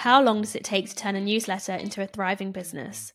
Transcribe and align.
how 0.00 0.22
long 0.22 0.40
does 0.40 0.54
it 0.54 0.64
take 0.64 0.88
to 0.88 0.96
turn 0.96 1.14
a 1.14 1.20
newsletter 1.20 1.74
into 1.74 2.00
a 2.00 2.06
thriving 2.06 2.52
business? 2.52 3.12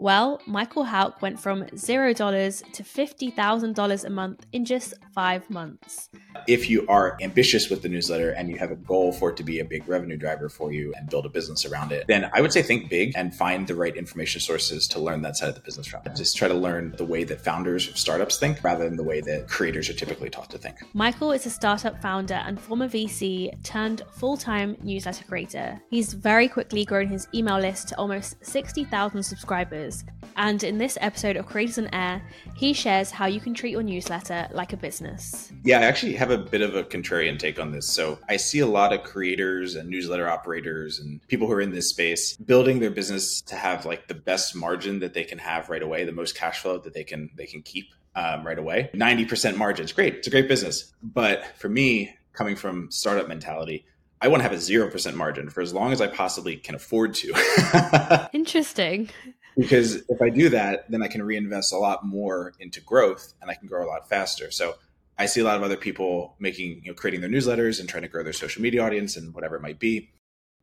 Well, 0.00 0.40
Michael 0.46 0.84
Houck 0.84 1.20
went 1.20 1.40
from 1.40 1.64
$0 1.64 2.72
to 2.72 2.82
$50,000 2.84 4.04
a 4.04 4.10
month 4.10 4.46
in 4.52 4.64
just 4.64 4.94
five 5.12 5.50
months. 5.50 6.08
If 6.46 6.70
you 6.70 6.86
are 6.86 7.18
ambitious 7.20 7.68
with 7.68 7.82
the 7.82 7.88
newsletter 7.88 8.30
and 8.30 8.48
you 8.48 8.56
have 8.58 8.70
a 8.70 8.76
goal 8.76 9.10
for 9.10 9.30
it 9.30 9.36
to 9.38 9.42
be 9.42 9.58
a 9.58 9.64
big 9.64 9.88
revenue 9.88 10.16
driver 10.16 10.48
for 10.48 10.70
you 10.70 10.94
and 10.96 11.10
build 11.10 11.26
a 11.26 11.28
business 11.28 11.66
around 11.66 11.90
it, 11.90 12.06
then 12.06 12.30
I 12.32 12.40
would 12.40 12.52
say 12.52 12.62
think 12.62 12.88
big 12.88 13.14
and 13.16 13.34
find 13.34 13.66
the 13.66 13.74
right 13.74 13.96
information 13.96 14.40
sources 14.40 14.86
to 14.88 15.00
learn 15.00 15.20
that 15.22 15.36
side 15.36 15.48
of 15.48 15.56
the 15.56 15.62
business 15.62 15.88
from. 15.88 16.02
Just 16.14 16.36
try 16.36 16.46
to 16.46 16.54
learn 16.54 16.94
the 16.96 17.04
way 17.04 17.24
that 17.24 17.40
founders 17.40 17.88
of 17.88 17.98
startups 17.98 18.38
think 18.38 18.62
rather 18.62 18.84
than 18.84 18.96
the 18.96 19.02
way 19.02 19.20
that 19.20 19.48
creators 19.48 19.90
are 19.90 19.94
typically 19.94 20.30
taught 20.30 20.48
to 20.50 20.58
think. 20.58 20.76
Michael 20.94 21.32
is 21.32 21.44
a 21.44 21.50
startup 21.50 22.00
founder 22.00 22.34
and 22.34 22.60
former 22.60 22.88
VC 22.88 23.50
turned 23.64 24.02
full 24.12 24.36
time 24.36 24.76
newsletter 24.80 25.24
creator. 25.24 25.80
He's 25.90 26.12
very 26.12 26.46
quickly 26.46 26.84
grown 26.84 27.08
his 27.08 27.26
email 27.34 27.58
list 27.58 27.88
to 27.88 27.98
almost 27.98 28.36
60,000 28.46 29.24
subscribers 29.24 29.87
and 30.36 30.62
in 30.62 30.78
this 30.78 30.96
episode 31.00 31.36
of 31.36 31.46
Creators 31.46 31.78
on 31.78 31.88
Air, 31.92 32.22
he 32.54 32.72
shares 32.72 33.10
how 33.10 33.26
you 33.26 33.40
can 33.40 33.54
treat 33.54 33.72
your 33.72 33.82
newsletter 33.82 34.48
like 34.52 34.72
a 34.72 34.76
business. 34.76 35.52
Yeah, 35.64 35.80
I 35.80 35.82
actually 35.82 36.14
have 36.14 36.30
a 36.30 36.38
bit 36.38 36.60
of 36.60 36.76
a 36.76 36.84
contrarian 36.84 37.38
take 37.38 37.58
on 37.58 37.72
this. 37.72 37.86
So 37.88 38.18
I 38.28 38.36
see 38.36 38.60
a 38.60 38.66
lot 38.66 38.92
of 38.92 39.02
creators 39.02 39.74
and 39.74 39.88
newsletter 39.88 40.28
operators 40.28 41.00
and 41.00 41.20
people 41.26 41.46
who 41.48 41.52
are 41.54 41.60
in 41.60 41.72
this 41.72 41.90
space 41.90 42.36
building 42.36 42.78
their 42.78 42.90
business 42.90 43.40
to 43.42 43.56
have 43.56 43.84
like 43.84 44.06
the 44.06 44.14
best 44.14 44.54
margin 44.54 45.00
that 45.00 45.12
they 45.12 45.24
can 45.24 45.38
have 45.38 45.68
right 45.68 45.82
away, 45.82 46.04
the 46.04 46.12
most 46.12 46.36
cash 46.36 46.60
flow 46.60 46.78
that 46.78 46.94
they 46.94 47.04
can 47.04 47.30
they 47.34 47.46
can 47.46 47.62
keep 47.62 47.86
um, 48.14 48.46
right 48.46 48.58
away. 48.58 48.90
90% 48.94 49.56
margins, 49.56 49.92
great. 49.92 50.14
It's 50.14 50.26
a 50.26 50.30
great 50.30 50.48
business. 50.48 50.92
But 51.02 51.44
for 51.56 51.68
me, 51.68 52.14
coming 52.32 52.56
from 52.56 52.90
startup 52.90 53.28
mentality, 53.28 53.86
I 54.20 54.28
want 54.28 54.40
to 54.40 54.48
have 54.48 54.52
a 54.52 54.56
0% 54.56 55.14
margin 55.14 55.48
for 55.48 55.60
as 55.60 55.72
long 55.72 55.92
as 55.92 56.00
I 56.00 56.08
possibly 56.08 56.56
can 56.56 56.74
afford 56.74 57.14
to. 57.14 58.28
Interesting 58.32 59.10
because 59.56 59.96
if 60.08 60.22
I 60.22 60.30
do 60.30 60.48
that, 60.50 60.90
then 60.90 61.02
I 61.02 61.08
can 61.08 61.22
reinvest 61.22 61.72
a 61.72 61.78
lot 61.78 62.04
more 62.04 62.52
into 62.60 62.80
growth 62.80 63.34
and 63.40 63.50
I 63.50 63.54
can 63.54 63.68
grow 63.68 63.84
a 63.84 63.88
lot 63.88 64.08
faster. 64.08 64.50
So 64.50 64.74
I 65.18 65.26
see 65.26 65.40
a 65.40 65.44
lot 65.44 65.56
of 65.56 65.62
other 65.62 65.76
people 65.76 66.36
making, 66.38 66.82
you 66.84 66.90
know, 66.90 66.94
creating 66.94 67.20
their 67.20 67.30
newsletters 67.30 67.80
and 67.80 67.88
trying 67.88 68.04
to 68.04 68.08
grow 68.08 68.22
their 68.22 68.32
social 68.32 68.62
media 68.62 68.82
audience 68.82 69.16
and 69.16 69.34
whatever 69.34 69.56
it 69.56 69.62
might 69.62 69.80
be. 69.80 70.10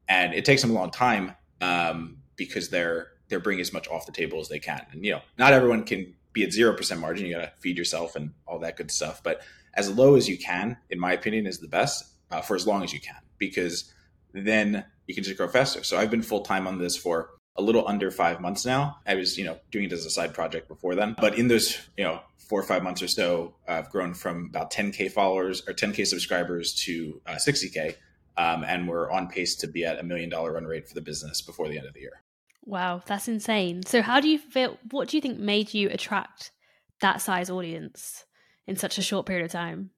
And 0.07 0.33
it 0.33 0.45
takes 0.45 0.61
them 0.61 0.71
a 0.71 0.73
long 0.73 0.91
time 0.91 1.35
um, 1.61 2.17
because 2.35 2.69
they're 2.69 3.07
they're 3.27 3.39
bringing 3.39 3.61
as 3.61 3.73
much 3.73 3.87
off 3.87 4.05
the 4.05 4.11
table 4.11 4.39
as 4.39 4.49
they 4.49 4.59
can. 4.59 4.85
And 4.91 5.03
you 5.03 5.11
know, 5.11 5.21
not 5.37 5.51
everyone 5.51 5.83
can 5.83 6.13
be 6.31 6.43
at 6.43 6.53
zero 6.53 6.73
percent 6.73 7.01
margin. 7.01 7.25
You 7.25 7.35
got 7.35 7.41
to 7.41 7.51
feed 7.59 7.77
yourself 7.77 8.15
and 8.15 8.31
all 8.47 8.59
that 8.59 8.77
good 8.77 8.91
stuff. 8.91 9.23
But 9.23 9.41
as 9.73 9.89
low 9.89 10.15
as 10.15 10.29
you 10.29 10.37
can, 10.37 10.77
in 10.89 10.99
my 10.99 11.11
opinion, 11.11 11.47
is 11.47 11.59
the 11.59 11.67
best 11.67 12.05
uh, 12.31 12.41
for 12.41 12.55
as 12.55 12.65
long 12.65 12.83
as 12.83 12.93
you 12.93 12.99
can 12.99 13.15
because 13.37 13.91
then 14.33 14.85
you 15.07 15.15
can 15.15 15.23
just 15.23 15.37
grow 15.37 15.47
faster. 15.47 15.83
So 15.83 15.97
I've 15.97 16.11
been 16.11 16.21
full 16.21 16.41
time 16.41 16.67
on 16.67 16.77
this 16.77 16.95
for 16.95 17.31
a 17.57 17.61
little 17.61 17.87
under 17.87 18.11
five 18.11 18.41
months 18.41 18.65
now. 18.65 18.97
I 19.05 19.15
was, 19.15 19.37
you 19.37 19.45
know, 19.45 19.57
doing 19.71 19.85
it 19.85 19.93
as 19.93 20.05
a 20.05 20.09
side 20.09 20.33
project 20.33 20.67
before 20.67 20.95
then. 20.95 21.15
But 21.19 21.37
in 21.37 21.47
those, 21.47 21.79
you 21.97 22.03
know, 22.03 22.19
four 22.37 22.59
or 22.59 22.63
five 22.63 22.83
months 22.83 23.01
or 23.01 23.07
so, 23.07 23.55
I've 23.67 23.89
grown 23.89 24.13
from 24.13 24.47
about 24.49 24.71
10K 24.71 25.11
followers 25.11 25.63
or 25.67 25.73
10K 25.73 26.05
subscribers 26.05 26.73
to 26.85 27.21
uh, 27.25 27.35
60K. 27.35 27.95
Um, 28.37 28.65
and 28.65 28.87
we're 28.87 29.09
on 29.09 29.27
pace 29.27 29.55
to 29.57 29.67
be 29.67 29.85
at 29.85 29.99
a 29.99 30.03
million 30.03 30.29
dollar 30.29 30.53
run 30.53 30.65
rate 30.65 30.87
for 30.87 30.93
the 30.93 31.01
business 31.01 31.41
before 31.41 31.69
the 31.69 31.77
end 31.77 31.87
of 31.87 31.93
the 31.93 32.01
year. 32.01 32.21
Wow, 32.65 33.01
that's 33.05 33.27
insane. 33.27 33.83
So, 33.85 34.01
how 34.01 34.19
do 34.19 34.27
you 34.27 34.39
feel? 34.39 34.77
What 34.89 35.07
do 35.07 35.15
you 35.15 35.21
think 35.21 35.39
made 35.39 35.73
you 35.73 35.89
attract 35.89 36.51
that 36.99 37.21
size 37.21 37.49
audience 37.49 38.25
in 38.67 38.75
such 38.75 38.97
a 38.97 39.03
short 39.03 39.25
period 39.25 39.45
of 39.45 39.51
time? 39.51 39.91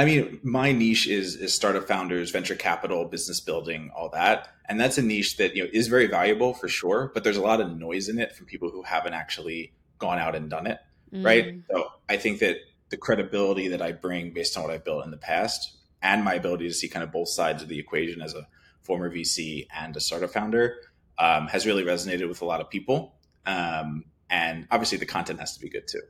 I 0.00 0.06
mean, 0.06 0.40
my 0.42 0.72
niche 0.72 1.06
is 1.06 1.36
is 1.36 1.52
startup 1.52 1.86
founders, 1.86 2.30
venture 2.30 2.54
capital, 2.54 3.04
business 3.04 3.38
building, 3.38 3.90
all 3.94 4.08
that, 4.14 4.48
and 4.66 4.80
that's 4.80 4.96
a 4.96 5.02
niche 5.02 5.36
that 5.36 5.54
you 5.54 5.62
know 5.62 5.68
is 5.74 5.88
very 5.88 6.06
valuable 6.06 6.54
for 6.54 6.68
sure. 6.68 7.10
But 7.12 7.22
there's 7.22 7.36
a 7.36 7.42
lot 7.42 7.60
of 7.60 7.76
noise 7.76 8.08
in 8.08 8.18
it 8.18 8.34
from 8.34 8.46
people 8.46 8.70
who 8.70 8.82
haven't 8.82 9.12
actually 9.12 9.74
gone 9.98 10.18
out 10.18 10.34
and 10.34 10.48
done 10.48 10.66
it, 10.66 10.78
mm. 11.12 11.22
right? 11.22 11.60
So 11.70 11.88
I 12.08 12.16
think 12.16 12.38
that 12.38 12.56
the 12.88 12.96
credibility 12.96 13.68
that 13.68 13.82
I 13.82 13.92
bring 13.92 14.32
based 14.32 14.56
on 14.56 14.62
what 14.62 14.72
I've 14.72 14.86
built 14.86 15.04
in 15.04 15.10
the 15.10 15.18
past 15.18 15.76
and 16.00 16.24
my 16.24 16.32
ability 16.32 16.66
to 16.66 16.72
see 16.72 16.88
kind 16.88 17.02
of 17.02 17.12
both 17.12 17.28
sides 17.28 17.62
of 17.62 17.68
the 17.68 17.78
equation 17.78 18.22
as 18.22 18.32
a 18.32 18.48
former 18.80 19.14
VC 19.14 19.66
and 19.76 19.94
a 19.94 20.00
startup 20.00 20.30
founder 20.30 20.76
um, 21.18 21.46
has 21.48 21.66
really 21.66 21.84
resonated 21.84 22.26
with 22.26 22.40
a 22.40 22.46
lot 22.46 22.62
of 22.62 22.70
people. 22.70 23.16
Um, 23.44 24.04
and 24.30 24.66
obviously, 24.70 24.96
the 24.96 25.04
content 25.04 25.40
has 25.40 25.52
to 25.56 25.60
be 25.60 25.68
good 25.68 25.86
too. 25.86 26.00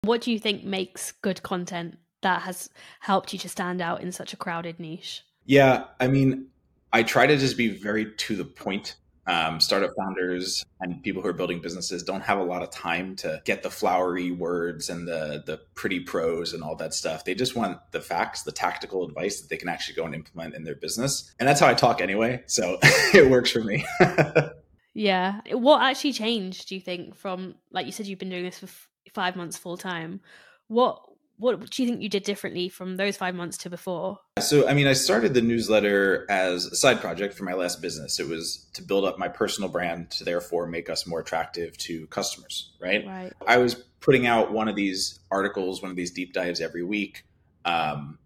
What 0.00 0.22
do 0.22 0.32
you 0.32 0.38
think 0.38 0.64
makes 0.64 1.12
good 1.12 1.42
content? 1.42 1.98
That 2.22 2.42
has 2.42 2.70
helped 3.00 3.32
you 3.32 3.38
to 3.40 3.48
stand 3.48 3.80
out 3.80 4.02
in 4.02 4.12
such 4.12 4.32
a 4.32 4.36
crowded 4.36 4.80
niche? 4.80 5.24
Yeah, 5.44 5.84
I 5.98 6.08
mean, 6.08 6.48
I 6.92 7.02
try 7.02 7.26
to 7.26 7.36
just 7.36 7.56
be 7.56 7.68
very 7.68 8.12
to 8.12 8.36
the 8.36 8.44
point. 8.44 8.96
Um, 9.26 9.60
startup 9.60 9.90
founders 9.94 10.64
and 10.80 11.02
people 11.02 11.20
who 11.20 11.28
are 11.28 11.34
building 11.34 11.60
businesses 11.60 12.02
don't 12.02 12.22
have 12.22 12.38
a 12.38 12.42
lot 12.42 12.62
of 12.62 12.70
time 12.70 13.14
to 13.16 13.42
get 13.44 13.62
the 13.62 13.68
flowery 13.68 14.30
words 14.30 14.88
and 14.88 15.06
the 15.06 15.42
the 15.44 15.60
pretty 15.74 16.00
prose 16.00 16.54
and 16.54 16.62
all 16.62 16.74
that 16.76 16.94
stuff. 16.94 17.26
They 17.26 17.34
just 17.34 17.54
want 17.54 17.78
the 17.92 18.00
facts, 18.00 18.44
the 18.44 18.52
tactical 18.52 19.06
advice 19.06 19.42
that 19.42 19.50
they 19.50 19.58
can 19.58 19.68
actually 19.68 19.96
go 19.96 20.04
and 20.06 20.14
implement 20.14 20.54
in 20.54 20.64
their 20.64 20.76
business. 20.76 21.34
And 21.38 21.46
that's 21.46 21.60
how 21.60 21.68
I 21.68 21.74
talk 21.74 22.00
anyway, 22.00 22.42
so 22.46 22.78
it 22.82 23.30
works 23.30 23.50
for 23.50 23.62
me. 23.62 23.84
yeah. 24.94 25.42
What 25.50 25.82
actually 25.82 26.14
changed? 26.14 26.68
Do 26.70 26.74
you 26.74 26.80
think 26.80 27.14
from 27.14 27.56
like 27.70 27.84
you 27.84 27.92
said 27.92 28.06
you've 28.06 28.18
been 28.18 28.30
doing 28.30 28.44
this 28.44 28.60
for 28.60 28.64
f- 28.64 28.88
five 29.12 29.36
months 29.36 29.58
full 29.58 29.76
time? 29.76 30.20
What 30.68 31.02
what 31.38 31.70
do 31.70 31.82
you 31.82 31.88
think 31.88 32.02
you 32.02 32.08
did 32.08 32.24
differently 32.24 32.68
from 32.68 32.96
those 32.96 33.16
five 33.16 33.34
months 33.34 33.56
to 33.58 33.70
before? 33.70 34.18
So, 34.40 34.68
I 34.68 34.74
mean, 34.74 34.88
I 34.88 34.92
started 34.92 35.34
the 35.34 35.40
newsletter 35.40 36.26
as 36.28 36.66
a 36.66 36.76
side 36.76 37.00
project 37.00 37.34
for 37.34 37.44
my 37.44 37.54
last 37.54 37.80
business. 37.80 38.18
It 38.18 38.28
was 38.28 38.66
to 38.74 38.82
build 38.82 39.04
up 39.04 39.18
my 39.18 39.28
personal 39.28 39.70
brand 39.70 40.10
to 40.12 40.24
therefore 40.24 40.66
make 40.66 40.90
us 40.90 41.06
more 41.06 41.20
attractive 41.20 41.78
to 41.78 42.06
customers, 42.08 42.72
right? 42.80 43.06
Right. 43.06 43.32
I 43.46 43.58
was 43.58 43.74
putting 44.00 44.26
out 44.26 44.52
one 44.52 44.68
of 44.68 44.74
these 44.74 45.20
articles, 45.30 45.80
one 45.80 45.90
of 45.92 45.96
these 45.96 46.10
deep 46.10 46.32
dives 46.32 46.60
every 46.60 46.82
week, 46.82 47.24
um, 47.64 48.18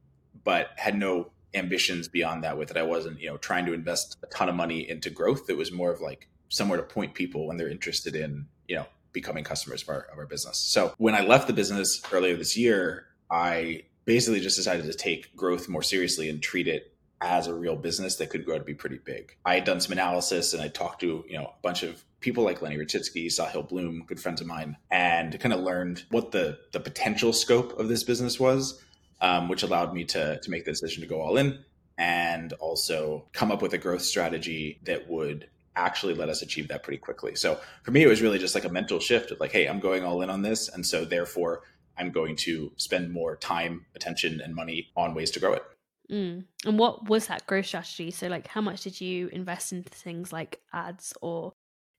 but 0.43 0.71
had 0.77 0.97
no 0.97 1.31
ambitions 1.55 2.09
beyond 2.09 2.45
that 2.45 2.57
with 2.57 2.71
it. 2.71 2.79
I 2.79 2.83
wasn't, 2.83 3.21
you 3.21 3.29
know, 3.29 3.37
trying 3.37 3.67
to 3.67 3.75
invest 3.75 4.17
a 4.23 4.27
ton 4.27 4.49
of 4.49 4.55
money 4.55 4.89
into 4.89 5.11
growth. 5.11 5.51
It 5.51 5.57
was 5.57 5.71
more 5.71 5.93
of 5.93 6.01
like 6.01 6.29
somewhere 6.49 6.79
to 6.79 6.85
point 6.85 7.15
people 7.15 7.47
when 7.47 7.59
they're 7.59 7.69
interested 7.69 8.17
in, 8.17 8.47
you 8.69 8.77
know, 8.77 8.87
becoming 9.13 9.45
customers 9.45 9.83
of 9.83 9.89
our, 9.89 10.07
of 10.13 10.19
our 10.19 10.27
business. 10.27 10.59
So 10.59 10.95
when 10.99 11.15
I 11.15 11.23
left 11.23 11.47
the 11.47 11.53
business 11.53 12.01
earlier 12.13 12.37
this 12.37 12.57
year, 12.57 13.07
I 13.31 13.85
basically 14.05 14.41
just 14.41 14.57
decided 14.57 14.85
to 14.85 14.95
take 14.95 15.35
growth 15.37 15.69
more 15.69 15.83
seriously 15.83 16.29
and 16.29 16.43
treat 16.43 16.69
it 16.69 16.93
as 17.21 17.47
a 17.47 17.55
real 17.55 17.77
business 17.77 18.17
that 18.17 18.31
could 18.31 18.45
grow 18.45 18.59
to 18.59 18.65
be 18.65 18.75
pretty 18.75 18.99
big. 18.99 19.37
I 19.45 19.55
had 19.55 19.65
done 19.65 19.81
some 19.81 19.93
analysis 19.93 20.53
and 20.55 20.63
I 20.63 20.69
talked 20.69 21.01
to, 21.01 21.25
you 21.29 21.39
know, 21.39 21.45
a 21.45 21.63
bunch 21.63 21.85
of 21.85 22.03
people 22.21 22.43
like 22.43 22.61
Lenny 22.61 22.77
Rachitsky, 22.77 23.27
Sahil 23.27 23.69
Bloom, 23.69 24.05
good 24.07 24.19
friends 24.19 24.41
of 24.41 24.47
mine, 24.47 24.77
and 24.91 25.39
kind 25.39 25.53
of 25.53 25.61
learned 25.61 26.05
what 26.11 26.33
the 26.33 26.59
the 26.73 26.81
potential 26.81 27.33
scope 27.33 27.79
of 27.79 27.89
this 27.89 28.03
business 28.03 28.41
was, 28.41 28.83
um, 29.21 29.49
which 29.49 29.63
allowed 29.63 29.95
me 29.95 30.05
to 30.07 30.41
to 30.41 30.51
make 30.51 30.65
the 30.65 30.73
decision 30.73 31.03
to 31.03 31.09
go 31.09 31.21
all 31.21 31.37
in 31.37 31.65
and 31.99 32.53
also 32.55 33.29
come 33.33 33.53
up 33.53 33.63
with 33.63 33.73
a 33.75 33.79
growth 33.79 34.03
strategy 34.03 34.81
that 34.85 35.09
would 35.09 35.49
actually 35.77 36.15
let 36.15 36.29
us 36.29 36.43
achieve 36.43 36.69
that 36.69 36.83
pretty 36.83 36.99
quickly. 36.99 37.35
So 37.35 37.59
for 37.83 37.91
me, 37.91 38.03
it 38.03 38.09
was 38.09 38.23
really 38.23 38.39
just 38.39 38.55
like 38.55 38.65
a 38.65 38.69
mental 38.69 39.01
shift 39.01 39.31
of 39.31 39.41
like, 39.41 39.53
hey, 39.53 39.67
I'm 39.67 39.81
going 39.81 40.05
all 40.05 40.23
in 40.23 40.31
on 40.31 40.43
this. 40.43 40.69
And 40.69 40.85
so 40.85 41.05
therefore, 41.05 41.63
I'm 41.97 42.11
going 42.11 42.37
to 42.37 42.73
spend 42.77 43.13
more 43.13 43.37
time, 43.37 43.87
attention, 43.95 44.41
and 44.41 44.55
money 44.55 44.89
on 44.97 45.15
ways 45.15 45.31
to 45.33 45.41
grow 45.41 45.55
it. 45.55 45.63
Mm. 46.11 46.45
And 46.67 46.79
what 46.79 47.09
was 47.09 47.27
that 47.27 47.47
growth 47.47 47.67
strategy? 47.67 48.11
So, 48.11 48.29
like, 48.29 48.47
how 48.47 48.61
much 48.61 48.83
did 48.83 49.01
you 49.01 49.29
invest 49.29 49.73
into 49.73 49.91
things 49.91 50.33
like 50.33 50.61
ads, 50.73 51.13
or 51.23 51.53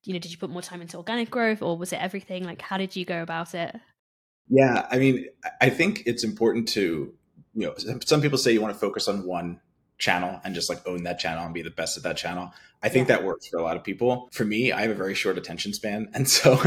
you 0.03 0.13
know, 0.13 0.19
did 0.19 0.31
you 0.31 0.37
put 0.37 0.49
more 0.49 0.61
time 0.61 0.81
into 0.81 0.97
organic 0.97 1.29
growth, 1.29 1.61
or 1.61 1.77
was 1.77 1.93
it 1.93 2.01
everything? 2.01 2.43
Like, 2.43 2.61
how 2.61 2.77
did 2.77 2.95
you 2.95 3.05
go 3.05 3.21
about 3.21 3.55
it? 3.55 3.75
Yeah, 4.49 4.87
I 4.91 4.97
mean, 4.97 5.27
I 5.61 5.69
think 5.69 6.03
it's 6.05 6.23
important 6.23 6.67
to, 6.69 7.13
you 7.53 7.67
know, 7.67 7.73
some 8.05 8.21
people 8.21 8.37
say 8.37 8.51
you 8.51 8.61
want 8.61 8.73
to 8.73 8.79
focus 8.79 9.07
on 9.07 9.25
one 9.25 9.61
channel 10.03 10.39
and 10.43 10.53
just 10.53 10.69
like 10.69 10.85
own 10.85 11.03
that 11.03 11.17
channel 11.17 11.45
and 11.45 11.53
be 11.53 11.61
the 11.61 11.71
best 11.71 11.95
at 11.97 12.03
that 12.03 12.17
channel. 12.17 12.53
I 12.83 12.89
think 12.89 13.07
yeah. 13.07 13.15
that 13.15 13.25
works 13.25 13.47
for 13.47 13.57
a 13.57 13.63
lot 13.63 13.77
of 13.77 13.83
people. 13.83 14.27
For 14.33 14.43
me, 14.43 14.73
I 14.73 14.81
have 14.81 14.91
a 14.91 14.95
very 14.95 15.15
short 15.15 15.37
attention 15.37 15.73
span. 15.73 16.09
And 16.13 16.29
so 16.29 16.59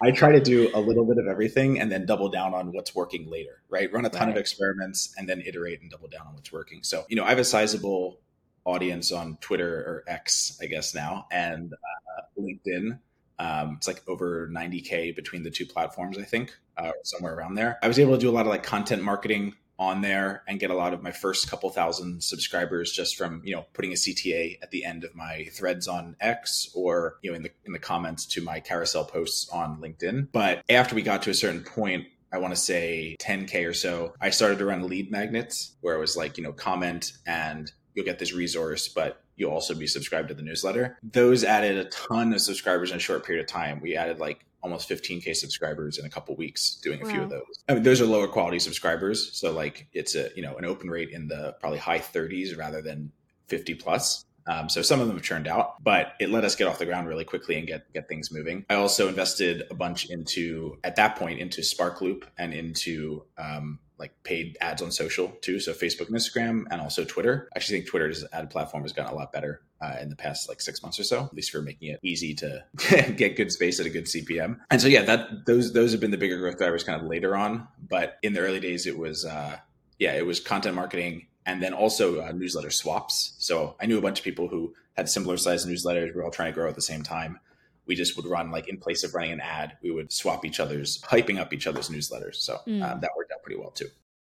I 0.00 0.12
try 0.12 0.32
to 0.32 0.40
do 0.40 0.70
a 0.74 0.80
little 0.80 1.04
bit 1.04 1.18
of 1.18 1.26
everything 1.26 1.80
and 1.80 1.90
then 1.90 2.06
double 2.06 2.28
down 2.28 2.54
on 2.54 2.72
what's 2.72 2.94
working 2.94 3.28
later, 3.28 3.62
right? 3.68 3.92
Run 3.92 4.06
a 4.06 4.08
ton 4.08 4.28
right. 4.28 4.36
of 4.36 4.40
experiments 4.40 5.12
and 5.18 5.28
then 5.28 5.42
iterate 5.44 5.82
and 5.82 5.90
double 5.90 6.08
down 6.08 6.26
on 6.26 6.34
what's 6.34 6.52
working. 6.52 6.82
So, 6.82 7.04
you 7.08 7.16
know, 7.16 7.24
I 7.24 7.30
have 7.30 7.38
a 7.38 7.44
sizable 7.44 8.20
audience 8.64 9.12
on 9.12 9.36
Twitter 9.40 9.74
or 9.74 10.04
X, 10.06 10.58
I 10.62 10.66
guess 10.66 10.94
now, 10.94 11.26
and 11.30 11.72
uh, 11.72 12.22
LinkedIn. 12.40 12.98
Um, 13.38 13.74
it's 13.76 13.88
like 13.88 14.02
over 14.08 14.48
90K 14.48 15.14
between 15.14 15.42
the 15.42 15.50
two 15.50 15.66
platforms, 15.66 16.16
I 16.16 16.22
think, 16.22 16.56
uh, 16.76 16.92
somewhere 17.02 17.34
around 17.34 17.54
there. 17.54 17.78
I 17.82 17.88
was 17.88 17.98
able 17.98 18.12
to 18.12 18.18
do 18.18 18.30
a 18.30 18.32
lot 18.32 18.46
of 18.46 18.50
like 18.52 18.62
content 18.62 19.02
marketing 19.02 19.54
on 19.78 20.00
there 20.00 20.42
and 20.46 20.60
get 20.60 20.70
a 20.70 20.74
lot 20.74 20.94
of 20.94 21.02
my 21.02 21.10
first 21.10 21.50
couple 21.50 21.68
thousand 21.70 22.22
subscribers 22.22 22.92
just 22.92 23.16
from 23.16 23.42
you 23.44 23.54
know 23.54 23.66
putting 23.72 23.92
a 23.92 23.96
CTA 23.96 24.58
at 24.62 24.70
the 24.70 24.84
end 24.84 25.04
of 25.04 25.14
my 25.14 25.48
threads 25.52 25.88
on 25.88 26.16
X 26.20 26.70
or 26.74 27.18
you 27.22 27.30
know 27.30 27.36
in 27.36 27.42
the 27.42 27.50
in 27.64 27.72
the 27.72 27.78
comments 27.78 28.26
to 28.26 28.42
my 28.42 28.60
carousel 28.60 29.04
posts 29.04 29.48
on 29.50 29.80
LinkedIn. 29.80 30.28
But 30.32 30.62
after 30.68 30.94
we 30.94 31.02
got 31.02 31.22
to 31.22 31.30
a 31.30 31.34
certain 31.34 31.62
point, 31.62 32.06
I 32.32 32.38
want 32.38 32.54
to 32.54 32.60
say 32.60 33.16
10k 33.20 33.68
or 33.68 33.74
so, 33.74 34.14
I 34.20 34.30
started 34.30 34.58
to 34.58 34.66
run 34.66 34.86
lead 34.88 35.10
magnets 35.10 35.76
where 35.80 35.96
it 35.96 36.00
was 36.00 36.16
like 36.16 36.38
you 36.38 36.44
know 36.44 36.52
comment 36.52 37.12
and 37.26 37.70
you'll 37.94 38.04
get 38.04 38.18
this 38.18 38.32
resource, 38.32 38.88
but 38.88 39.22
you'll 39.36 39.50
also 39.50 39.74
be 39.74 39.86
subscribed 39.86 40.28
to 40.28 40.34
the 40.34 40.42
newsletter. 40.42 40.98
Those 41.02 41.44
added 41.44 41.76
a 41.76 41.84
ton 41.86 42.32
of 42.32 42.40
subscribers 42.40 42.90
in 42.90 42.96
a 42.96 43.00
short 43.00 43.24
period 43.24 43.42
of 43.42 43.48
time. 43.48 43.80
We 43.80 43.96
added 43.96 44.18
like 44.18 44.44
almost 44.64 44.88
15k 44.88 45.36
subscribers 45.36 45.98
in 45.98 46.06
a 46.06 46.08
couple 46.08 46.34
weeks 46.34 46.80
doing 46.82 47.00
a 47.00 47.04
wow. 47.04 47.10
few 47.10 47.22
of 47.22 47.30
those. 47.30 47.62
I 47.68 47.74
mean, 47.74 47.82
those 47.82 48.00
are 48.00 48.06
lower 48.06 48.26
quality 48.26 48.58
subscribers, 48.58 49.38
so 49.38 49.52
like 49.52 49.86
it's 49.92 50.14
a 50.16 50.30
you 50.34 50.42
know 50.42 50.56
an 50.56 50.64
open 50.64 50.90
rate 50.90 51.10
in 51.10 51.28
the 51.28 51.54
probably 51.60 51.78
high 51.78 52.00
30s 52.00 52.56
rather 52.56 52.82
than 52.82 53.12
50 53.48 53.74
plus. 53.74 54.24
Um, 54.46 54.68
so 54.68 54.82
some 54.82 55.00
of 55.00 55.06
them 55.06 55.16
have 55.16 55.24
churned 55.24 55.46
out, 55.46 55.82
but 55.82 56.14
it 56.20 56.28
let 56.30 56.44
us 56.44 56.54
get 56.54 56.66
off 56.66 56.78
the 56.78 56.84
ground 56.84 57.08
really 57.08 57.24
quickly 57.24 57.56
and 57.56 57.66
get 57.66 57.92
get 57.92 58.08
things 58.08 58.32
moving. 58.32 58.64
I 58.68 58.74
also 58.74 59.08
invested 59.08 59.64
a 59.70 59.74
bunch 59.74 60.10
into 60.10 60.78
at 60.82 60.96
that 60.96 61.16
point 61.16 61.40
into 61.40 61.60
SparkLoop 61.60 62.24
and 62.38 62.52
into 62.52 63.24
um, 63.38 63.78
like 63.98 64.12
paid 64.24 64.56
ads 64.60 64.82
on 64.82 64.90
social 64.90 65.28
too. 65.40 65.60
So 65.60 65.72
Facebook 65.72 66.08
and 66.08 66.16
Instagram 66.16 66.64
and 66.70 66.80
also 66.80 67.04
Twitter. 67.04 67.48
I 67.54 67.58
actually 67.58 67.78
think 67.78 67.90
Twitter's 67.90 68.24
ad 68.32 68.50
platform 68.50 68.82
has 68.82 68.92
gotten 68.92 69.12
a 69.12 69.16
lot 69.16 69.32
better 69.32 69.62
uh, 69.80 69.96
in 70.00 70.08
the 70.08 70.16
past 70.16 70.48
like 70.48 70.60
six 70.60 70.82
months 70.82 70.98
or 70.98 71.04
so, 71.04 71.24
at 71.24 71.34
least 71.34 71.50
for 71.50 71.62
making 71.62 71.90
it 71.90 72.00
easy 72.02 72.34
to 72.34 72.64
get 73.16 73.36
good 73.36 73.52
space 73.52 73.78
at 73.78 73.86
a 73.86 73.90
good 73.90 74.06
CPM. 74.06 74.58
And 74.70 74.80
so, 74.80 74.88
yeah, 74.88 75.02
that 75.02 75.46
those, 75.46 75.72
those 75.72 75.92
have 75.92 76.00
been 76.00 76.10
the 76.10 76.18
bigger 76.18 76.38
growth 76.38 76.58
drivers 76.58 76.82
kind 76.82 77.00
of 77.00 77.06
later 77.06 77.36
on. 77.36 77.68
But 77.88 78.18
in 78.22 78.32
the 78.32 78.40
early 78.40 78.60
days, 78.60 78.86
it 78.86 78.98
was, 78.98 79.24
uh, 79.24 79.58
yeah, 79.98 80.14
it 80.14 80.26
was 80.26 80.40
content 80.40 80.74
marketing 80.74 81.26
and 81.46 81.62
then 81.62 81.74
also 81.74 82.20
uh, 82.20 82.32
newsletter 82.32 82.70
swaps. 82.70 83.34
So 83.38 83.76
I 83.80 83.86
knew 83.86 83.98
a 83.98 84.02
bunch 84.02 84.18
of 84.18 84.24
people 84.24 84.48
who 84.48 84.74
had 84.96 85.08
similar 85.08 85.36
sized 85.36 85.68
newsletters. 85.68 86.06
We 86.06 86.12
were 86.12 86.24
all 86.24 86.30
trying 86.30 86.52
to 86.52 86.54
grow 86.54 86.68
at 86.68 86.74
the 86.74 86.82
same 86.82 87.02
time 87.02 87.38
we 87.86 87.94
just 87.94 88.16
would 88.16 88.26
run 88.26 88.50
like 88.50 88.68
in 88.68 88.78
place 88.78 89.04
of 89.04 89.14
running 89.14 89.32
an 89.32 89.40
ad, 89.40 89.76
we 89.82 89.90
would 89.90 90.12
swap 90.12 90.44
each 90.44 90.60
other's, 90.60 91.00
hyping 91.02 91.38
up 91.38 91.52
each 91.52 91.66
other's 91.66 91.88
newsletters. 91.88 92.36
So 92.36 92.58
mm. 92.66 92.82
um, 92.82 93.00
that 93.00 93.10
worked 93.16 93.32
out 93.32 93.42
pretty 93.42 93.60
well 93.60 93.70
too. 93.70 93.88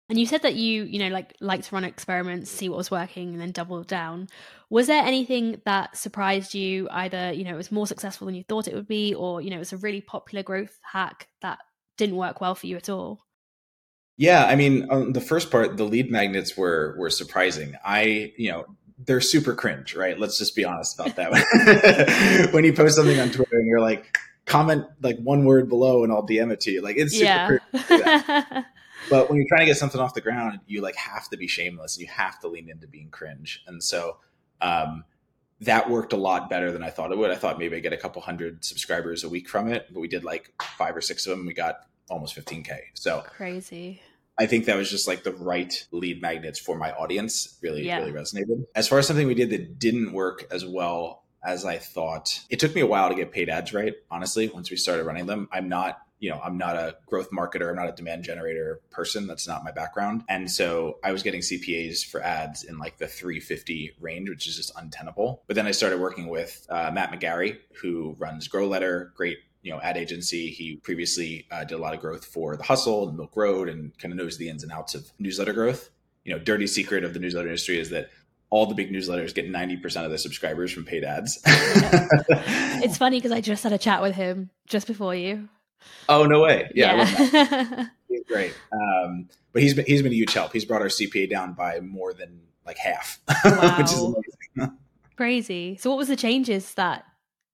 And 0.09 0.19
you 0.19 0.25
said 0.25 0.41
that 0.41 0.55
you, 0.55 0.83
you 0.83 0.99
know, 0.99 1.07
like 1.07 1.33
like 1.39 1.63
to 1.63 1.73
run 1.73 1.85
experiments, 1.85 2.51
see 2.51 2.67
what 2.67 2.77
was 2.77 2.91
working, 2.91 3.29
and 3.29 3.41
then 3.41 3.51
double 3.51 3.83
down. 3.83 4.27
Was 4.69 4.87
there 4.87 5.03
anything 5.03 5.61
that 5.65 5.97
surprised 5.97 6.53
you? 6.53 6.89
Either 6.91 7.31
you 7.31 7.45
know 7.45 7.53
it 7.53 7.57
was 7.57 7.71
more 7.71 7.87
successful 7.87 8.25
than 8.25 8.35
you 8.35 8.43
thought 8.43 8.67
it 8.67 8.75
would 8.75 8.87
be, 8.87 9.13
or 9.13 9.41
you 9.41 9.49
know 9.49 9.55
it 9.55 9.59
was 9.59 9.73
a 9.73 9.77
really 9.77 10.01
popular 10.01 10.43
growth 10.43 10.77
hack 10.81 11.29
that 11.41 11.59
didn't 11.97 12.17
work 12.17 12.41
well 12.41 12.53
for 12.53 12.67
you 12.67 12.75
at 12.75 12.89
all. 12.89 13.21
Yeah, 14.17 14.45
I 14.45 14.55
mean, 14.55 14.89
on 14.91 15.13
the 15.13 15.21
first 15.21 15.49
part, 15.49 15.77
the 15.77 15.85
lead 15.85 16.11
magnets 16.11 16.55
were 16.55 16.95
were 16.97 17.09
surprising. 17.09 17.75
I, 17.83 18.33
you 18.37 18.51
know, 18.51 18.65
they're 18.97 19.21
super 19.21 19.53
cringe, 19.53 19.95
right? 19.95 20.17
Let's 20.19 20.37
just 20.37 20.55
be 20.55 20.65
honest 20.65 20.99
about 20.99 21.15
that. 21.15 22.49
when 22.53 22.63
you 22.63 22.73
post 22.73 22.95
something 22.95 23.19
on 23.19 23.31
Twitter 23.31 23.57
and 23.57 23.67
you're 23.67 23.81
like, 23.81 24.17
comment 24.45 24.85
like 25.01 25.17
one 25.19 25.45
word 25.45 25.69
below 25.69 26.03
and 26.03 26.11
I'll 26.11 26.25
DM 26.25 26.51
it 26.51 26.59
to 26.61 26.71
you, 26.71 26.81
like 26.81 26.97
it's 26.97 27.17
super 27.17 27.61
yeah. 27.89 28.63
but 29.09 29.29
when 29.29 29.37
you're 29.37 29.47
trying 29.47 29.61
to 29.61 29.65
get 29.65 29.77
something 29.77 29.99
off 29.99 30.13
the 30.13 30.21
ground, 30.21 30.59
you 30.67 30.81
like 30.81 30.95
have 30.95 31.29
to 31.29 31.37
be 31.37 31.47
shameless. 31.47 31.95
And 31.97 32.01
you 32.01 32.11
have 32.11 32.39
to 32.41 32.47
lean 32.47 32.69
into 32.69 32.87
being 32.87 33.09
cringe, 33.09 33.63
and 33.67 33.83
so 33.83 34.17
um, 34.61 35.03
that 35.61 35.89
worked 35.89 36.13
a 36.13 36.17
lot 36.17 36.49
better 36.49 36.71
than 36.71 36.83
I 36.83 36.89
thought 36.89 37.11
it 37.11 37.17
would. 37.17 37.31
I 37.31 37.35
thought 37.35 37.59
maybe 37.59 37.75
I 37.75 37.79
get 37.79 37.93
a 37.93 37.97
couple 37.97 38.21
hundred 38.21 38.63
subscribers 38.63 39.23
a 39.23 39.29
week 39.29 39.49
from 39.49 39.71
it, 39.71 39.87
but 39.91 39.99
we 39.99 40.07
did 40.07 40.23
like 40.23 40.51
five 40.77 40.95
or 40.95 41.01
six 41.01 41.25
of 41.25 41.37
them. 41.37 41.45
We 41.45 41.53
got 41.53 41.75
almost 42.09 42.35
15k. 42.35 42.77
So 42.93 43.23
crazy. 43.27 44.01
I 44.37 44.45
think 44.45 44.65
that 44.65 44.77
was 44.77 44.89
just 44.89 45.07
like 45.07 45.23
the 45.23 45.33
right 45.33 45.85
lead 45.91 46.21
magnets 46.21 46.59
for 46.59 46.77
my 46.77 46.91
audience. 46.91 47.57
Really, 47.61 47.85
yeah. 47.85 47.99
really 47.99 48.11
resonated. 48.11 48.65
As 48.75 48.87
far 48.87 48.99
as 48.99 49.07
something 49.07 49.27
we 49.27 49.35
did 49.35 49.51
that 49.51 49.79
didn't 49.79 50.13
work 50.13 50.45
as 50.51 50.65
well 50.65 51.23
as 51.43 51.65
I 51.65 51.77
thought, 51.77 52.41
it 52.49 52.59
took 52.59 52.73
me 52.73 52.81
a 52.81 52.87
while 52.87 53.09
to 53.09 53.15
get 53.15 53.31
paid 53.31 53.49
ads 53.49 53.73
right. 53.73 53.93
Honestly, 54.09 54.49
once 54.49 54.71
we 54.71 54.77
started 54.77 55.05
running 55.05 55.25
them, 55.25 55.49
I'm 55.51 55.69
not 55.69 55.99
you 56.23 56.29
know, 56.29 56.39
I'm 56.41 56.57
not 56.57 56.77
a 56.77 56.95
growth 57.05 57.31
marketer, 57.31 57.69
I'm 57.69 57.75
not 57.75 57.89
a 57.89 57.91
demand 57.91 58.23
generator 58.23 58.79
person. 58.91 59.27
That's 59.27 59.45
not 59.45 59.65
my 59.65 59.73
background. 59.73 60.23
And 60.29 60.49
so 60.49 60.99
I 61.03 61.11
was 61.11 61.21
getting 61.21 61.41
CPAs 61.41 62.05
for 62.05 62.23
ads 62.23 62.63
in 62.63 62.79
like 62.79 62.97
the 62.97 63.07
350 63.07 63.97
range, 63.99 64.29
which 64.29 64.47
is 64.47 64.55
just 64.55 64.71
untenable. 64.77 65.43
But 65.47 65.57
then 65.57 65.67
I 65.67 65.71
started 65.71 65.99
working 65.99 66.29
with 66.29 66.65
uh, 66.69 66.91
Matt 66.93 67.11
McGarry, 67.11 67.57
who 67.81 68.15
runs 68.17 68.47
Grow 68.47 68.69
Letter, 68.69 69.11
great 69.17 69.39
you 69.63 69.71
know 69.71 69.81
ad 69.81 69.97
agency. 69.97 70.49
He 70.49 70.75
previously 70.75 71.47
uh, 71.49 71.63
did 71.63 71.75
a 71.75 71.79
lot 71.79 71.93
of 71.93 71.99
growth 71.99 72.25
for 72.25 72.55
The 72.55 72.63
Hustle 72.63 73.07
and 73.07 73.17
Milk 73.17 73.35
Road, 73.35 73.69
and 73.69 73.97
kind 73.97 74.11
of 74.11 74.17
knows 74.17 74.37
the 74.37 74.49
ins 74.49 74.61
and 74.61 74.71
outs 74.71 74.93
of 74.93 75.11
newsletter 75.17 75.53
growth. 75.53 75.89
You 76.23 76.33
know, 76.33 76.39
dirty 76.39 76.67
secret 76.67 77.03
of 77.03 77.13
the 77.13 77.19
newsletter 77.19 77.47
industry 77.47 77.79
is 77.79 77.89
that 77.89 78.09
all 78.53 78.67
the 78.67 78.75
big 78.75 78.91
newsletters 78.91 79.33
get 79.33 79.51
90% 79.51 80.03
of 80.03 80.11
their 80.11 80.17
subscribers 80.19 80.71
from 80.71 80.85
paid 80.85 81.03
ads. 81.03 81.41
it's 81.45 82.99
funny 82.99 83.17
because 83.17 83.31
I 83.31 83.41
just 83.41 83.63
had 83.63 83.73
a 83.73 83.79
chat 83.79 83.99
with 83.99 84.13
him 84.13 84.51
just 84.67 84.85
before 84.85 85.15
you. 85.15 85.49
Oh, 86.07 86.25
no 86.25 86.39
way. 86.41 86.69
Yeah. 86.75 87.09
yeah. 87.33 87.87
he's 88.07 88.23
great. 88.27 88.53
Um, 88.71 89.27
but 89.53 89.63
he's 89.63 89.73
been, 89.73 89.85
he's 89.85 90.03
been 90.03 90.11
a 90.11 90.15
huge 90.15 90.33
help. 90.33 90.53
He's 90.53 90.65
brought 90.65 90.83
our 90.83 90.87
CPA 90.87 91.31
down 91.31 91.53
by 91.53 91.79
more 91.79 92.13
than 92.13 92.41
like 92.63 92.77
half, 92.77 93.19
wow. 93.43 93.75
which 93.79 93.91
is 93.91 93.99
amazing. 93.99 94.77
Crazy. 95.17 95.77
So 95.77 95.89
what 95.89 95.97
was 95.97 96.07
the 96.07 96.15
changes 96.15 96.75
that 96.75 97.05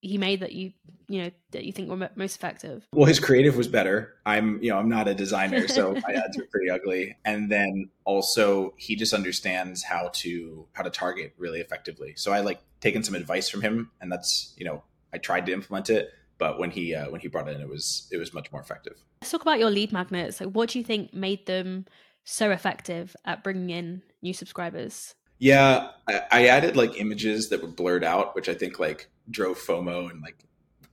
he 0.01 0.17
made 0.17 0.41
that 0.41 0.51
you 0.51 0.73
you 1.09 1.23
know 1.23 1.31
that 1.51 1.65
you 1.65 1.73
think 1.73 1.89
were 1.89 2.09
most 2.15 2.35
effective? 2.35 2.87
Well 2.93 3.05
his 3.05 3.19
creative 3.19 3.57
was 3.57 3.67
better. 3.67 4.15
I'm 4.25 4.61
you 4.61 4.69
know 4.69 4.77
i'm 4.77 4.89
not 4.89 5.07
a 5.07 5.13
designer 5.13 5.67
so 5.67 5.93
my 6.07 6.13
ads 6.13 6.37
are 6.37 6.45
pretty 6.45 6.69
ugly. 6.69 7.17
And 7.25 7.51
then 7.51 7.89
also 8.05 8.73
he 8.77 8.95
just 8.95 9.13
understands 9.13 9.83
how 9.83 10.11
to 10.13 10.67
how 10.73 10.83
to 10.83 10.89
target 10.89 11.33
really 11.37 11.59
effectively. 11.59 12.13
So 12.15 12.31
i 12.31 12.39
like 12.41 12.61
taken 12.79 13.03
some 13.03 13.15
advice 13.15 13.49
from 13.49 13.61
him 13.61 13.91
and 13.99 14.11
that's 14.11 14.53
you 14.57 14.65
know 14.65 14.83
i 15.11 15.17
tried 15.17 15.45
to 15.47 15.51
implement 15.51 15.89
it 15.89 16.13
but 16.39 16.57
when 16.57 16.71
he 16.71 16.95
uh, 16.95 17.11
when 17.11 17.21
he 17.21 17.27
brought 17.27 17.47
it 17.47 17.55
in 17.55 17.61
it 17.61 17.69
was 17.69 18.07
it 18.11 18.17
was 18.17 18.33
much 18.33 18.51
more 18.51 18.61
effective. 18.61 19.03
Let's 19.21 19.31
talk 19.31 19.43
about 19.43 19.59
your 19.59 19.69
lead 19.69 19.91
magnets. 19.91 20.39
Like 20.39 20.49
what 20.51 20.69
do 20.69 20.79
you 20.79 20.85
think 20.85 21.13
made 21.13 21.45
them 21.45 21.85
so 22.23 22.49
effective 22.49 23.15
at 23.25 23.43
bringing 23.43 23.69
in 23.69 24.01
new 24.23 24.33
subscribers? 24.33 25.13
Yeah, 25.37 25.89
I, 26.07 26.21
I, 26.31 26.47
added 26.47 26.75
like 26.75 26.99
images 26.99 27.47
that 27.49 27.61
were 27.61 27.69
blurred 27.69 28.03
out, 28.03 28.35
which 28.35 28.49
I 28.49 28.53
think 28.53 28.77
like 28.77 29.09
drove 29.29 29.57
FOMO 29.57 30.11
and 30.11 30.21
like 30.21 30.43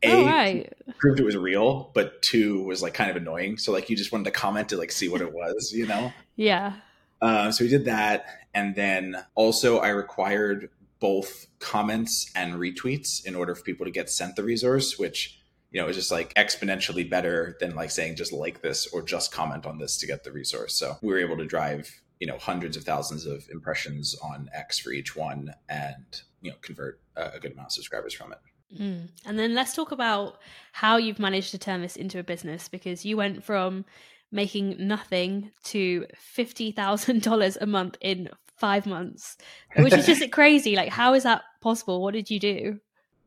a 0.03 0.13
oh, 0.13 0.27
right. 0.27 0.73
proved 0.99 1.21
it 1.21 1.25
was 1.25 1.37
real, 1.37 1.91
but 1.95 2.21
two 2.23 2.63
was 2.63 2.83
like 2.83 2.95
kind 2.95 3.11
of 3.11 3.17
annoying. 3.17 3.59
So 3.59 3.73
like 3.73 3.89
you 3.91 3.97
just 3.97 4.13
wanted 4.13 4.25
to 4.25 4.31
comment 4.31 4.69
to 4.71 4.77
like 4.77 4.93
see 4.93 5.09
what 5.09 5.21
it 5.21 5.33
was, 5.33 5.73
you 5.73 5.87
know? 5.87 6.13
yeah. 6.37 6.75
Uh, 7.21 7.51
so 7.51 7.65
we 7.65 7.71
did 7.71 7.87
that, 7.87 8.27
and 8.53 8.75
then 8.75 9.17
also 9.35 9.79
I 9.79 9.89
required 9.89 10.69
both 11.01 11.47
comments 11.59 12.31
and 12.35 12.55
retweets 12.55 13.25
in 13.25 13.35
order 13.35 13.55
for 13.55 13.63
people 13.63 13.87
to 13.87 13.93
get 13.93 14.11
sent 14.11 14.37
the 14.37 14.43
resource, 14.43 14.99
which 14.99 15.41
you 15.71 15.81
know 15.81 15.89
is 15.89 15.97
just 15.97 16.11
like 16.11 16.35
exponentially 16.35 17.09
better 17.09 17.57
than 17.59 17.75
like 17.75 17.91
saying 17.91 18.17
just 18.17 18.33
like 18.33 18.61
this 18.61 18.87
or 18.89 19.03
just 19.03 19.33
comment 19.33 19.67
on 19.67 19.79
this 19.79 19.97
to 19.99 20.07
get 20.07 20.25
the 20.25 20.33
resource. 20.33 20.75
So 20.75 20.97
we 21.03 21.13
were 21.13 21.19
able 21.19 21.39
to 21.39 21.47
drive 21.47 22.03
you 22.21 22.27
know 22.27 22.39
hundreds 22.39 22.77
of 22.77 22.85
thousands 22.85 23.27
of 23.27 23.49
impressions 23.51 24.15
on 24.23 24.51
X 24.53 24.79
for 24.79 24.91
each 24.91 25.17
one, 25.17 25.55
and 25.69 26.23
you 26.43 26.51
know 26.51 26.57
convert 26.61 27.01
a 27.17 27.39
good 27.41 27.53
amount 27.53 27.69
of 27.69 27.73
subscribers 27.73 28.13
from 28.13 28.33
it. 28.33 28.39
Mm. 28.75 29.09
And 29.25 29.39
then 29.39 29.55
let's 29.55 29.75
talk 29.75 29.93
about 29.93 30.39
how 30.73 30.97
you've 30.97 31.19
managed 31.19 31.51
to 31.53 31.59
turn 31.59 31.83
this 31.83 31.97
into 31.97 32.19
a 32.19 32.25
business 32.25 32.69
because 32.69 33.05
you 33.05 33.17
went 33.17 33.45
from 33.45 33.85
making 34.33 34.77
nothing 34.87 35.53
to 35.65 36.07
$50,000 36.37 37.57
a 37.61 37.67
month 37.67 37.97
in 38.01 38.29
five 38.57 38.87
months, 38.87 39.37
which 39.77 39.93
is 39.93 40.07
just 40.07 40.31
crazy. 40.33 40.75
Like, 40.75 40.89
how 40.89 41.15
is 41.15 41.23
that 41.23 41.43
possible? 41.61 42.03
What 42.03 42.15
did 42.15 42.31
you 42.31 42.41
do? 42.41 42.81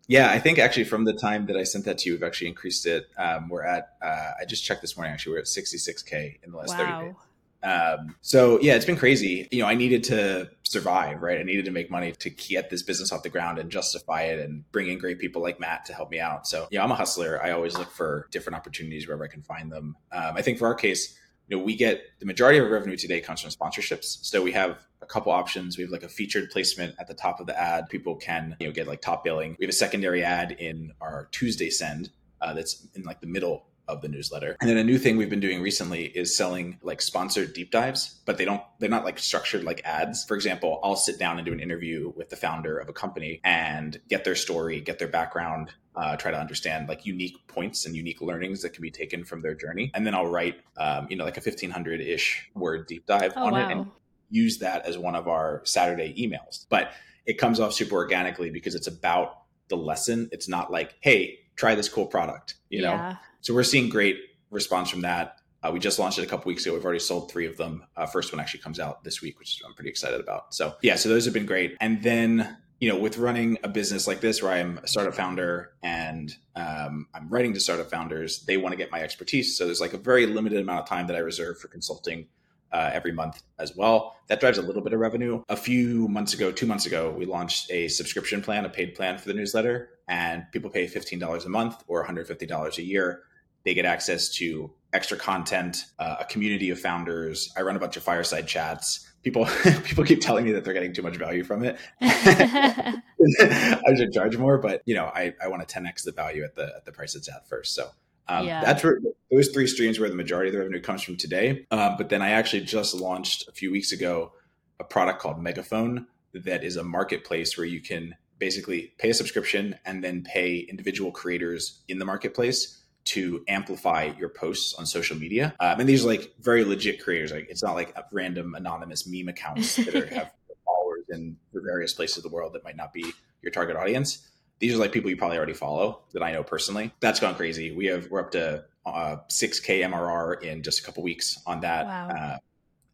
Yeah, 0.07 0.31
I 0.31 0.39
think 0.39 0.57
actually 0.57 0.85
from 0.85 1.05
the 1.05 1.13
time 1.13 1.45
that 1.45 1.55
I 1.55 1.63
sent 1.63 1.85
that 1.85 1.99
to 1.99 2.09
you, 2.09 2.15
we've 2.15 2.23
actually 2.23 2.47
increased 2.47 2.87
it. 2.87 3.07
Um, 3.17 3.47
we're 3.47 3.63
at, 3.63 3.89
uh, 4.01 4.31
I 4.41 4.45
just 4.45 4.65
checked 4.65 4.81
this 4.81 4.97
morning, 4.97 5.13
actually, 5.13 5.33
we're 5.33 5.39
at 5.39 5.45
66K 5.45 6.39
in 6.43 6.51
the 6.51 6.57
last 6.57 6.75
wow. 6.77 6.99
30 6.99 7.07
days. 7.07 7.15
Um, 7.61 8.15
so 8.21 8.59
yeah, 8.61 8.75
it's 8.75 8.85
been 8.85 8.97
crazy. 8.97 9.47
You 9.51 9.63
know, 9.63 9.67
I 9.67 9.75
needed 9.75 10.03
to 10.05 10.49
survive, 10.63 11.21
right? 11.21 11.39
I 11.39 11.43
needed 11.43 11.65
to 11.65 11.71
make 11.71 11.91
money 11.91 12.11
to 12.13 12.29
get 12.29 12.69
this 12.69 12.83
business 12.83 13.11
off 13.11 13.23
the 13.23 13.29
ground 13.29 13.59
and 13.59 13.69
justify 13.69 14.23
it 14.23 14.39
and 14.39 14.69
bring 14.71 14.87
in 14.87 14.97
great 14.97 15.19
people 15.19 15.41
like 15.41 15.59
Matt 15.59 15.85
to 15.85 15.93
help 15.93 16.09
me 16.11 16.19
out. 16.19 16.47
So 16.47 16.67
yeah, 16.71 16.83
I'm 16.83 16.91
a 16.91 16.95
hustler. 16.95 17.41
I 17.43 17.51
always 17.51 17.77
look 17.77 17.91
for 17.91 18.27
different 18.31 18.55
opportunities 18.55 19.07
wherever 19.07 19.23
I 19.23 19.27
can 19.27 19.41
find 19.41 19.71
them. 19.71 19.95
Um, 20.11 20.37
I 20.37 20.41
think 20.41 20.57
for 20.57 20.67
our 20.67 20.75
case, 20.75 21.17
you 21.47 21.57
know, 21.57 21.63
we 21.63 21.75
get 21.75 22.03
the 22.19 22.25
majority 22.25 22.59
of 22.59 22.65
our 22.65 22.71
revenue 22.71 22.95
today 22.95 23.19
comes 23.21 23.41
from 23.41 23.49
sponsorships. 23.49 24.23
So 24.23 24.41
we 24.41 24.51
have 24.51 24.85
a 25.01 25.05
couple 25.05 25.31
options. 25.31 25.77
We 25.77 25.83
have 25.83 25.91
like 25.91 26.03
a 26.03 26.09
featured 26.09 26.51
placement 26.51 26.95
at 26.99 27.07
the 27.07 27.15
top 27.15 27.39
of 27.39 27.47
the 27.47 27.59
ad. 27.59 27.89
People 27.89 28.15
can, 28.15 28.55
you 28.59 28.67
know, 28.67 28.73
get 28.73 28.87
like 28.87 29.01
top 29.01 29.23
billing. 29.23 29.55
We 29.59 29.65
have 29.65 29.71
a 29.71 29.77
secondary 29.77 30.23
ad 30.23 30.51
in 30.51 30.93
our 31.01 31.27
Tuesday 31.31 31.71
send 31.71 32.11
uh, 32.39 32.53
that's 32.53 32.87
in 32.93 33.03
like 33.03 33.19
the 33.19 33.27
middle 33.27 33.65
of 33.89 34.01
the 34.01 34.07
newsletter. 34.07 34.55
And 34.61 34.69
then 34.69 34.77
a 34.77 34.83
new 34.83 34.97
thing 34.97 35.17
we've 35.17 35.29
been 35.29 35.39
doing 35.39 35.61
recently 35.61 36.05
is 36.05 36.35
selling 36.35 36.79
like 36.81 37.01
sponsored 37.01 37.53
deep 37.53 37.71
dives, 37.71 38.19
but 38.25 38.37
they 38.37 38.45
don't 38.45 38.61
they're 38.79 38.89
not 38.89 39.03
like 39.03 39.19
structured 39.19 39.63
like 39.63 39.81
ads. 39.83 40.23
For 40.23 40.35
example, 40.35 40.79
I'll 40.83 40.95
sit 40.95 41.19
down 41.19 41.37
and 41.37 41.45
do 41.45 41.51
an 41.51 41.59
interview 41.59 42.13
with 42.15 42.29
the 42.29 42.35
founder 42.35 42.77
of 42.77 42.87
a 42.87 42.93
company 42.93 43.41
and 43.43 43.99
get 44.07 44.23
their 44.23 44.35
story, 44.35 44.79
get 44.79 44.99
their 44.99 45.07
background, 45.07 45.73
uh, 45.95 46.15
try 46.15 46.31
to 46.31 46.39
understand 46.39 46.87
like 46.87 47.05
unique 47.05 47.35
points 47.47 47.85
and 47.85 47.95
unique 47.95 48.21
learnings 48.21 48.61
that 48.61 48.73
can 48.73 48.81
be 48.81 48.91
taken 48.91 49.25
from 49.25 49.41
their 49.41 49.55
journey. 49.55 49.91
And 49.93 50.05
then 50.05 50.13
I'll 50.13 50.27
write, 50.27 50.61
um, 50.77 51.07
you 51.09 51.17
know, 51.17 51.25
like 51.25 51.37
a 51.37 51.41
1500 51.41 51.99
ish 51.99 52.49
word 52.53 52.87
deep 52.87 53.05
dive 53.05 53.33
oh, 53.35 53.47
on 53.47 53.53
wow. 53.53 53.59
it 53.59 53.71
and 53.71 53.91
use 54.29 54.59
that 54.59 54.85
as 54.85 54.97
one 54.97 55.15
of 55.15 55.27
our 55.27 55.61
Saturday 55.65 56.13
emails. 56.17 56.65
But 56.69 56.91
it 57.25 57.37
comes 57.37 57.59
off 57.59 57.73
super 57.73 57.95
organically 57.95 58.49
because 58.49 58.75
it's 58.75 58.87
about 58.87 59.41
the 59.67 59.77
lesson. 59.77 60.29
It's 60.31 60.47
not 60.47 60.71
like, 60.71 60.95
hey, 60.99 61.39
try 61.55 61.75
this 61.75 61.89
cool 61.89 62.05
product, 62.05 62.55
you 62.69 62.81
know? 62.81 63.15
So 63.41 63.53
we're 63.53 63.63
seeing 63.63 63.89
great 63.89 64.17
response 64.49 64.89
from 64.89 65.01
that. 65.01 65.37
Uh, 65.61 65.71
we 65.73 65.79
just 65.79 65.99
launched 65.99 66.19
it 66.19 66.23
a 66.23 66.27
couple 66.27 66.47
weeks 66.47 66.65
ago. 66.65 66.73
We've 66.73 66.83
already 66.83 66.99
sold 66.99 67.31
three 67.31 67.45
of 67.45 67.57
them. 67.57 67.83
Uh, 67.97 68.05
first 68.05 68.31
one 68.31 68.39
actually 68.39 68.61
comes 68.61 68.79
out 68.79 69.03
this 69.03 69.21
week, 69.21 69.39
which 69.39 69.61
I'm 69.65 69.73
pretty 69.73 69.89
excited 69.89 70.21
about. 70.21 70.53
So 70.53 70.75
yeah, 70.81 70.95
so 70.95 71.09
those 71.09 71.25
have 71.25 71.33
been 71.33 71.45
great. 71.45 71.75
And 71.81 72.01
then 72.01 72.57
you 72.79 72.87
know, 72.87 72.97
with 72.97 73.17
running 73.17 73.57
a 73.63 73.67
business 73.67 74.07
like 74.07 74.21
this 74.21 74.41
where 74.41 74.53
I'm 74.53 74.77
a 74.77 74.87
startup 74.87 75.13
founder 75.13 75.73
and 75.83 76.33
um, 76.55 77.07
I'm 77.13 77.27
writing 77.29 77.53
to 77.53 77.59
startup 77.59 77.89
founders, 77.89 78.43
they 78.45 78.55
want 78.55 78.71
to 78.71 78.77
get 78.77 78.89
my 78.89 79.01
expertise. 79.01 79.57
So 79.57 79.65
there's 79.65 79.81
like 79.81 79.93
a 79.93 79.97
very 79.97 80.25
limited 80.25 80.61
amount 80.61 80.81
of 80.81 80.87
time 80.87 81.07
that 81.07 81.15
I 81.15 81.19
reserve 81.19 81.59
for 81.59 81.67
consulting 81.67 82.27
uh, 82.71 82.89
every 82.93 83.11
month 83.11 83.41
as 83.57 83.75
well. 83.75 84.15
That 84.27 84.39
drives 84.39 84.57
a 84.57 84.61
little 84.61 84.81
bit 84.81 84.93
of 84.93 84.99
revenue. 84.99 85.43
A 85.49 85.57
few 85.57 86.07
months 86.07 86.33
ago, 86.33 86.51
two 86.51 86.67
months 86.67 86.85
ago, 86.85 87.11
we 87.11 87.25
launched 87.25 87.69
a 87.71 87.87
subscription 87.89 88.41
plan, 88.41 88.63
a 88.63 88.69
paid 88.69 88.95
plan 88.95 89.17
for 89.17 89.27
the 89.27 89.33
newsletter, 89.33 89.89
and 90.07 90.45
people 90.53 90.69
pay 90.69 90.85
$15 90.85 91.45
a 91.45 91.49
month 91.49 91.83
or 91.87 92.05
$150 92.05 92.77
a 92.77 92.83
year. 92.83 93.23
They 93.65 93.73
get 93.73 93.85
access 93.85 94.29
to 94.35 94.71
extra 94.93 95.17
content, 95.17 95.85
uh, 95.99 96.17
a 96.21 96.25
community 96.25 96.69
of 96.69 96.79
founders. 96.79 97.51
I 97.57 97.61
run 97.61 97.75
a 97.75 97.79
bunch 97.79 97.97
of 97.97 98.03
fireside 98.03 98.47
chats 98.47 99.09
people 99.23 99.45
people 99.83 100.03
keep 100.03 100.21
telling 100.21 100.45
me 100.45 100.51
that 100.53 100.63
they're 100.63 100.73
getting 100.73 100.93
too 100.93 101.01
much 101.01 101.17
value 101.17 101.43
from 101.43 101.63
it. 101.63 101.77
I 102.01 103.95
should 103.95 104.13
charge 104.13 104.37
more, 104.37 104.57
but 104.57 104.81
you 104.85 104.95
know, 104.95 105.05
I, 105.05 105.33
I 105.43 105.47
want 105.47 105.67
to 105.67 105.79
10x 105.79 106.03
the 106.03 106.11
value 106.11 106.43
at 106.43 106.55
the 106.55 106.73
at 106.75 106.85
the 106.85 106.91
price 106.91 107.15
it's 107.15 107.29
at 107.29 107.47
first. 107.47 107.75
So 107.75 107.89
um, 108.27 108.45
yeah. 108.45 108.63
that's 108.63 108.83
where 108.83 108.99
those 109.31 109.49
three 109.49 109.67
streams 109.67 109.99
where 109.99 110.09
the 110.09 110.15
majority 110.15 110.49
of 110.49 110.53
the 110.53 110.59
revenue 110.59 110.81
comes 110.81 111.01
from 111.01 111.17
today. 111.17 111.65
Um, 111.71 111.95
but 111.97 112.09
then 112.09 112.21
I 112.21 112.31
actually 112.31 112.61
just 112.61 112.93
launched 112.93 113.47
a 113.47 113.51
few 113.51 113.71
weeks 113.71 113.91
ago 113.91 114.33
a 114.79 114.83
product 114.83 115.19
called 115.19 115.41
Megaphone 115.41 116.07
that 116.33 116.63
is 116.63 116.75
a 116.75 116.83
marketplace 116.83 117.57
where 117.57 117.65
you 117.65 117.81
can 117.81 118.15
basically 118.37 118.93
pay 118.97 119.09
a 119.09 119.13
subscription 119.13 119.75
and 119.83 120.03
then 120.03 120.23
pay 120.23 120.59
individual 120.59 121.11
creators 121.11 121.81
in 121.89 121.99
the 121.99 122.05
marketplace 122.05 122.77
to 123.09 123.43
amplify 123.47 124.11
your 124.19 124.29
posts 124.29 124.75
on 124.75 124.85
social 124.85 125.17
media. 125.17 125.55
Um, 125.59 125.79
and 125.79 125.89
these 125.89 126.03
are 126.03 126.07
like 126.07 126.33
very 126.39 126.63
legit 126.63 127.03
creators. 127.03 127.31
Like 127.31 127.47
it's 127.49 127.63
not 127.63 127.73
like 127.75 127.95
random 128.11 128.55
anonymous 128.55 129.07
meme 129.07 129.29
accounts 129.29 129.75
that 129.77 129.95
are, 129.95 130.05
have 130.15 130.31
followers 130.65 131.05
in 131.09 131.35
various 131.53 131.93
places 131.93 132.17
of 132.17 132.23
the 132.23 132.29
world 132.29 132.53
that 132.53 132.63
might 132.63 132.77
not 132.77 132.93
be 132.93 133.11
your 133.41 133.51
target 133.51 133.75
audience. 133.75 134.27
These 134.59 134.75
are 134.75 134.77
like 134.77 134.91
people 134.91 135.09
you 135.09 135.17
probably 135.17 135.37
already 135.37 135.53
follow 135.53 136.01
that 136.13 136.21
I 136.21 136.31
know 136.31 136.43
personally. 136.43 136.93
That's 136.99 137.19
gone 137.19 137.35
crazy. 137.35 137.71
We 137.71 137.87
have 137.87 138.11
we're 138.11 138.19
up 138.19 138.31
to 138.31 138.65
uh, 138.85 139.17
6k 139.29 139.83
MRR 139.89 140.43
in 140.43 140.61
just 140.61 140.81
a 140.81 140.83
couple 140.83 141.01
weeks 141.01 141.39
on 141.47 141.61
that. 141.61 141.85
Wow. 141.85 142.09
Uh, 142.09 142.37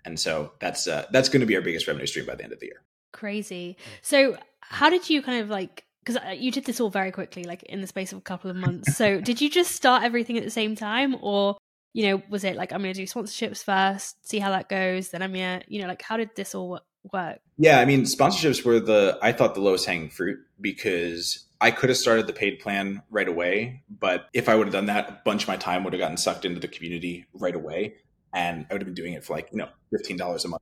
and 0.06 0.20
so 0.20 0.54
that's 0.60 0.88
uh, 0.88 1.06
that's 1.12 1.28
going 1.30 1.42
to 1.42 1.48
be 1.48 1.56
our 1.56 1.62
biggest 1.62 1.88
revenue 1.88 2.06
stream 2.06 2.26
by 2.26 2.36
the 2.36 2.44
end 2.44 2.54
of 2.54 2.60
the 2.60 2.68
year. 2.68 2.84
Crazy. 3.12 3.76
So 4.02 4.38
how 4.62 4.90
did 4.90 5.10
you 5.10 5.22
kind 5.22 5.42
of 5.42 5.50
like 5.50 5.85
because 6.06 6.22
uh, 6.24 6.32
you 6.32 6.52
did 6.52 6.66
this 6.66 6.80
all 6.80 6.90
very 6.90 7.12
quickly, 7.12 7.44
like 7.44 7.64
in 7.64 7.82
the 7.82 7.88
space 7.88 8.12
of 8.12 8.20
a 8.20 8.22
couple 8.22 8.50
of 8.50 8.56
months. 8.56 8.96
So 8.96 9.20
did 9.22 9.42
you 9.42 9.50
just 9.50 9.72
start 9.72 10.04
everything 10.04 10.38
at 10.38 10.44
the 10.44 10.52
same 10.52 10.76
time, 10.76 11.16
or 11.22 11.58
you 11.94 12.08
know, 12.08 12.22
was 12.30 12.44
it 12.44 12.56
like 12.56 12.74
I'm 12.74 12.82
going 12.82 12.94
to 12.94 13.00
do 13.00 13.08
sponsorships 13.08 13.64
first, 13.64 14.28
see 14.28 14.40
how 14.40 14.52
that 14.52 14.68
goes, 14.68 15.10
then 15.10 15.22
I'm 15.22 15.32
going 15.32 15.62
to, 15.62 15.66
you 15.68 15.82
know, 15.82 15.88
like 15.88 16.02
how 16.02 16.18
did 16.18 16.30
this 16.36 16.54
all 16.54 16.82
work? 17.14 17.40
Yeah, 17.58 17.80
I 17.80 17.86
mean, 17.86 18.04
sponsorships 18.04 18.66
were 18.66 18.80
the 18.80 19.18
I 19.22 19.32
thought 19.32 19.56
the 19.56 19.62
lowest 19.62 19.86
hanging 19.86 20.10
fruit 20.10 20.40
because 20.60 21.46
I 21.62 21.72
could 21.72 21.90
have 21.90 21.98
started 21.98 22.28
the 22.28 22.34
paid 22.34 22.60
plan 22.60 23.02
right 23.10 23.28
away, 23.28 23.84
but 23.90 24.28
if 24.34 24.50
I 24.50 24.56
would 24.56 24.68
have 24.68 24.74
done 24.74 24.88
that, 24.88 25.10
a 25.10 25.22
bunch 25.24 25.44
of 25.44 25.48
my 25.48 25.56
time 25.56 25.84
would 25.84 25.94
have 25.94 26.00
gotten 26.00 26.18
sucked 26.18 26.46
into 26.46 26.60
the 26.60 26.68
community 26.68 27.26
right 27.34 27.56
away, 27.56 27.96
and 28.34 28.66
I 28.70 28.74
would 28.74 28.82
have 28.82 28.88
been 28.88 28.94
doing 28.94 29.14
it 29.14 29.24
for 29.24 29.34
like 29.34 29.50
you 29.52 29.58
know 29.58 29.70
fifteen 29.92 30.18
dollars 30.18 30.44
a 30.46 30.50
month 30.50 30.62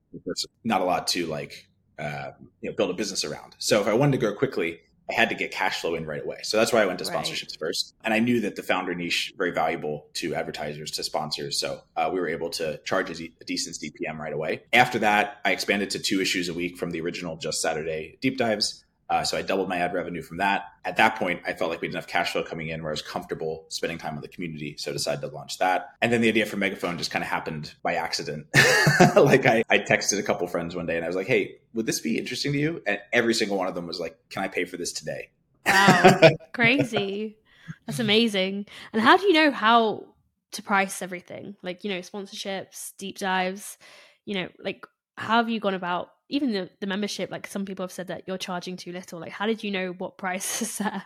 not 0.63 0.81
a 0.81 0.85
lot 0.85 1.07
to 1.07 1.25
like 1.25 1.67
uh, 1.97 2.31
you 2.61 2.69
know 2.69 2.75
build 2.75 2.91
a 2.91 2.93
business 2.93 3.25
around. 3.25 3.55
So 3.57 3.81
if 3.81 3.87
I 3.87 3.93
wanted 3.93 4.11
to 4.13 4.17
grow 4.19 4.35
quickly, 4.35 4.79
I 5.09 5.13
had 5.13 5.29
to 5.29 5.35
get 5.35 5.51
cash 5.51 5.81
flow 5.81 5.95
in 5.95 6.05
right 6.05 6.23
away. 6.23 6.39
So 6.43 6.57
that's 6.57 6.71
why 6.71 6.81
I 6.81 6.85
went 6.85 6.99
to 6.99 7.05
sponsorships 7.05 7.51
right. 7.51 7.59
first. 7.59 7.93
And 8.03 8.13
I 8.13 8.19
knew 8.19 8.41
that 8.41 8.55
the 8.55 8.63
founder 8.63 8.95
niche 8.95 9.33
very 9.37 9.51
valuable 9.51 10.07
to 10.15 10.33
advertisers, 10.33 10.91
to 10.91 11.03
sponsors. 11.03 11.59
So 11.59 11.81
uh, 11.95 12.09
we 12.13 12.19
were 12.19 12.29
able 12.29 12.49
to 12.51 12.79
charge 12.85 13.09
a, 13.09 13.23
a 13.23 13.45
decent 13.45 13.75
CPM 13.75 14.17
right 14.17 14.33
away. 14.33 14.63
After 14.71 14.99
that, 14.99 15.41
I 15.43 15.51
expanded 15.51 15.89
to 15.91 15.99
two 15.99 16.21
issues 16.21 16.47
a 16.49 16.53
week 16.53 16.77
from 16.77 16.91
the 16.91 17.01
original 17.01 17.35
Just 17.35 17.61
Saturday 17.61 18.17
deep 18.21 18.37
dives. 18.37 18.83
Uh, 19.09 19.23
so 19.23 19.37
I 19.37 19.41
doubled 19.41 19.69
my 19.69 19.77
ad 19.77 19.93
revenue 19.93 20.21
from 20.21 20.37
that. 20.37 20.65
At 20.85 20.97
that 20.97 21.17
point, 21.17 21.41
I 21.45 21.53
felt 21.53 21.69
like 21.69 21.81
we 21.81 21.87
had 21.87 21.93
enough 21.93 22.07
cash 22.07 22.31
flow 22.31 22.43
coming 22.43 22.69
in 22.69 22.81
where 22.81 22.91
I 22.91 22.93
was 22.93 23.01
comfortable 23.01 23.65
spending 23.69 23.97
time 23.97 24.15
with 24.15 24.23
the 24.23 24.29
community. 24.29 24.75
So 24.77 24.91
I 24.91 24.93
decided 24.93 25.21
to 25.21 25.27
launch 25.27 25.59
that. 25.59 25.89
And 26.01 26.11
then 26.11 26.21
the 26.21 26.29
idea 26.29 26.45
for 26.45 26.57
Megaphone 26.57 26.97
just 26.97 27.11
kind 27.11 27.23
of 27.23 27.29
happened 27.29 27.73
by 27.83 27.95
accident. 27.95 28.47
like 29.15 29.45
I, 29.45 29.63
I 29.69 29.79
texted 29.79 30.19
a 30.19 30.23
couple 30.23 30.47
friends 30.47 30.75
one 30.75 30.85
day 30.85 30.95
and 30.95 31.05
I 31.05 31.07
was 31.07 31.15
like, 31.15 31.27
hey, 31.27 31.57
would 31.73 31.85
this 31.85 31.99
be 31.99 32.17
interesting 32.17 32.53
to 32.53 32.59
you? 32.59 32.81
And 32.87 32.99
every 33.11 33.33
single 33.33 33.57
one 33.57 33.67
of 33.67 33.75
them 33.75 33.87
was 33.87 33.99
like, 33.99 34.17
can 34.29 34.43
I 34.43 34.47
pay 34.47 34.65
for 34.65 34.77
this 34.77 34.93
today? 34.93 35.29
Wow. 35.65 36.29
Crazy. 36.53 37.37
That's 37.85 37.99
amazing. 37.99 38.65
And 38.91 39.01
how 39.01 39.17
do 39.17 39.25
you 39.25 39.33
know 39.33 39.51
how 39.51 40.05
to 40.53 40.63
price 40.63 41.01
everything? 41.01 41.55
Like, 41.61 41.83
you 41.83 41.89
know, 41.89 41.99
sponsorships, 41.99 42.93
deep 42.97 43.17
dives, 43.17 43.77
you 44.25 44.35
know, 44.35 44.49
like 44.59 44.85
how 45.17 45.37
have 45.37 45.49
you 45.49 45.59
gone 45.59 45.73
about 45.73 46.09
even 46.29 46.51
the, 46.51 46.69
the 46.79 46.87
membership 46.87 47.29
like 47.31 47.47
some 47.47 47.65
people 47.65 47.83
have 47.83 47.91
said 47.91 48.07
that 48.07 48.23
you're 48.27 48.37
charging 48.37 48.77
too 48.77 48.91
little. 48.91 49.19
Like 49.19 49.31
how 49.31 49.45
did 49.45 49.63
you 49.63 49.71
know 49.71 49.91
what 49.93 50.17
price 50.17 50.61
is 50.63 50.77
there 50.77 51.03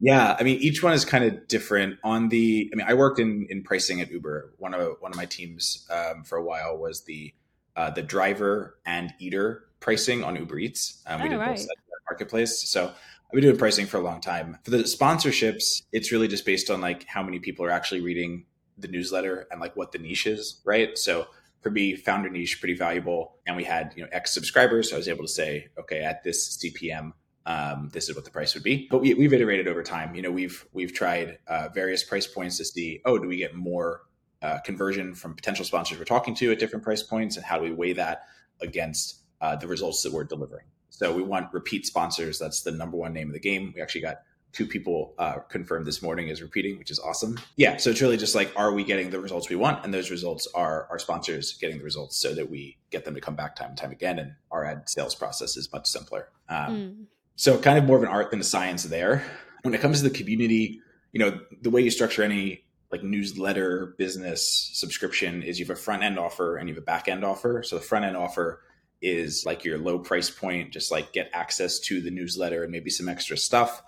yeah 0.00 0.34
i 0.40 0.42
mean 0.42 0.58
each 0.60 0.82
one 0.82 0.92
is 0.92 1.04
kind 1.04 1.24
of 1.24 1.46
different. 1.46 1.98
On 2.02 2.28
the 2.28 2.70
i 2.72 2.76
mean 2.76 2.86
i 2.88 2.94
worked 2.94 3.20
in 3.20 3.46
in 3.50 3.62
pricing 3.62 4.00
at 4.00 4.10
uber. 4.10 4.54
One 4.58 4.74
of 4.74 4.96
one 5.00 5.12
of 5.12 5.16
my 5.16 5.26
teams 5.26 5.86
um, 5.90 6.24
for 6.24 6.38
a 6.38 6.42
while 6.42 6.76
was 6.76 7.04
the 7.04 7.32
uh, 7.76 7.90
the 7.90 8.02
driver 8.02 8.78
and 8.84 9.14
eater 9.18 9.64
pricing 9.78 10.24
on 10.24 10.36
uber 10.36 10.58
eats. 10.58 11.02
Um, 11.06 11.22
we 11.22 11.28
oh, 11.28 11.30
did 11.30 11.38
right. 11.38 11.56
both 11.56 11.66
marketplace. 12.08 12.68
So 12.68 12.88
i've 12.88 13.32
been 13.32 13.42
doing 13.42 13.56
pricing 13.56 13.86
for 13.86 13.98
a 13.98 14.00
long 14.00 14.20
time. 14.20 14.58
For 14.64 14.70
the 14.70 14.78
sponsorships 14.78 15.82
it's 15.92 16.10
really 16.10 16.28
just 16.28 16.44
based 16.44 16.70
on 16.70 16.80
like 16.80 17.04
how 17.06 17.22
many 17.22 17.38
people 17.38 17.64
are 17.64 17.70
actually 17.70 18.00
reading 18.00 18.46
the 18.78 18.88
newsletter 18.88 19.46
and 19.50 19.60
like 19.60 19.76
what 19.76 19.92
the 19.92 19.98
niche 19.98 20.26
is 20.26 20.60
right? 20.64 20.96
So 20.96 21.28
for 21.60 21.70
me, 21.70 21.94
founder 21.96 22.30
niche 22.30 22.60
pretty 22.60 22.74
valuable. 22.74 23.36
And 23.46 23.56
we 23.56 23.64
had, 23.64 23.92
you 23.96 24.02
know, 24.02 24.08
X 24.12 24.32
subscribers. 24.32 24.90
So 24.90 24.96
I 24.96 24.98
was 24.98 25.08
able 25.08 25.24
to 25.24 25.28
say, 25.28 25.68
okay, 25.78 26.02
at 26.02 26.22
this 26.24 26.56
CPM, 26.58 27.12
um, 27.46 27.90
this 27.92 28.08
is 28.08 28.14
what 28.14 28.24
the 28.24 28.30
price 28.30 28.54
would 28.54 28.62
be. 28.62 28.86
But 28.90 29.00
we, 29.00 29.10
have 29.10 29.32
iterated 29.32 29.66
over 29.66 29.82
time. 29.82 30.14
You 30.14 30.22
know, 30.22 30.30
we've 30.30 30.66
we've 30.72 30.92
tried 30.92 31.38
uh, 31.46 31.68
various 31.74 32.04
price 32.04 32.26
points 32.26 32.58
to 32.58 32.64
see, 32.64 33.00
oh, 33.04 33.18
do 33.18 33.28
we 33.28 33.38
get 33.38 33.54
more 33.54 34.02
uh, 34.42 34.58
conversion 34.60 35.14
from 35.14 35.34
potential 35.34 35.64
sponsors 35.64 35.98
we're 35.98 36.04
talking 36.04 36.34
to 36.36 36.52
at 36.52 36.58
different 36.58 36.84
price 36.84 37.02
points, 37.02 37.36
and 37.36 37.44
how 37.44 37.58
do 37.58 37.64
we 37.64 37.72
weigh 37.72 37.92
that 37.94 38.24
against 38.60 39.20
uh, 39.40 39.56
the 39.56 39.66
results 39.66 40.02
that 40.02 40.12
we're 40.12 40.24
delivering? 40.24 40.66
So 40.90 41.14
we 41.14 41.22
want 41.22 41.52
repeat 41.52 41.86
sponsors. 41.86 42.38
That's 42.38 42.62
the 42.62 42.72
number 42.72 42.96
one 42.96 43.12
name 43.12 43.28
of 43.28 43.34
the 43.34 43.40
game. 43.40 43.72
We 43.74 43.80
actually 43.80 44.02
got 44.02 44.22
two 44.52 44.66
people 44.66 45.14
uh, 45.18 45.38
confirmed 45.48 45.86
this 45.86 46.02
morning 46.02 46.28
is 46.28 46.42
repeating, 46.42 46.78
which 46.78 46.90
is 46.90 46.98
awesome. 46.98 47.38
Yeah, 47.56 47.76
so 47.76 47.90
it's 47.90 48.00
really 48.00 48.16
just 48.16 48.34
like, 48.34 48.52
are 48.56 48.72
we 48.72 48.84
getting 48.84 49.10
the 49.10 49.20
results 49.20 49.48
we 49.48 49.56
want? 49.56 49.84
And 49.84 49.94
those 49.94 50.10
results 50.10 50.48
are 50.54 50.86
our 50.90 50.98
sponsors 50.98 51.56
getting 51.58 51.78
the 51.78 51.84
results 51.84 52.16
so 52.16 52.34
that 52.34 52.50
we 52.50 52.76
get 52.90 53.04
them 53.04 53.14
to 53.14 53.20
come 53.20 53.36
back 53.36 53.56
time 53.56 53.70
and 53.70 53.78
time 53.78 53.92
again. 53.92 54.18
And 54.18 54.34
our 54.50 54.64
ad 54.64 54.88
sales 54.88 55.14
process 55.14 55.56
is 55.56 55.72
much 55.72 55.86
simpler. 55.86 56.28
Um, 56.48 56.76
mm. 56.76 57.04
So 57.36 57.58
kind 57.58 57.78
of 57.78 57.84
more 57.84 57.96
of 57.96 58.02
an 58.02 58.08
art 58.08 58.30
than 58.30 58.40
a 58.40 58.44
science 58.44 58.84
there. 58.84 59.24
When 59.62 59.74
it 59.74 59.80
comes 59.80 60.02
to 60.02 60.08
the 60.08 60.14
community, 60.14 60.80
you 61.12 61.20
know, 61.20 61.40
the 61.62 61.70
way 61.70 61.82
you 61.82 61.90
structure 61.90 62.22
any 62.22 62.64
like 62.90 63.04
newsletter 63.04 63.94
business 63.98 64.70
subscription 64.72 65.42
is 65.42 65.60
you 65.60 65.64
have 65.64 65.76
a 65.76 65.80
front 65.80 66.02
end 66.02 66.18
offer 66.18 66.56
and 66.56 66.68
you 66.68 66.74
have 66.74 66.82
a 66.82 66.84
back 66.84 67.08
end 67.08 67.24
offer. 67.24 67.62
So 67.62 67.76
the 67.76 67.82
front 67.82 68.04
end 68.04 68.16
offer 68.16 68.62
is 69.00 69.44
like 69.46 69.64
your 69.64 69.78
low 69.78 69.98
price 69.98 70.28
point, 70.28 70.72
just 70.72 70.90
like 70.90 71.12
get 71.12 71.30
access 71.32 71.78
to 71.80 72.00
the 72.00 72.10
newsletter 72.10 72.64
and 72.64 72.72
maybe 72.72 72.90
some 72.90 73.08
extra 73.08 73.36
stuff 73.36 73.82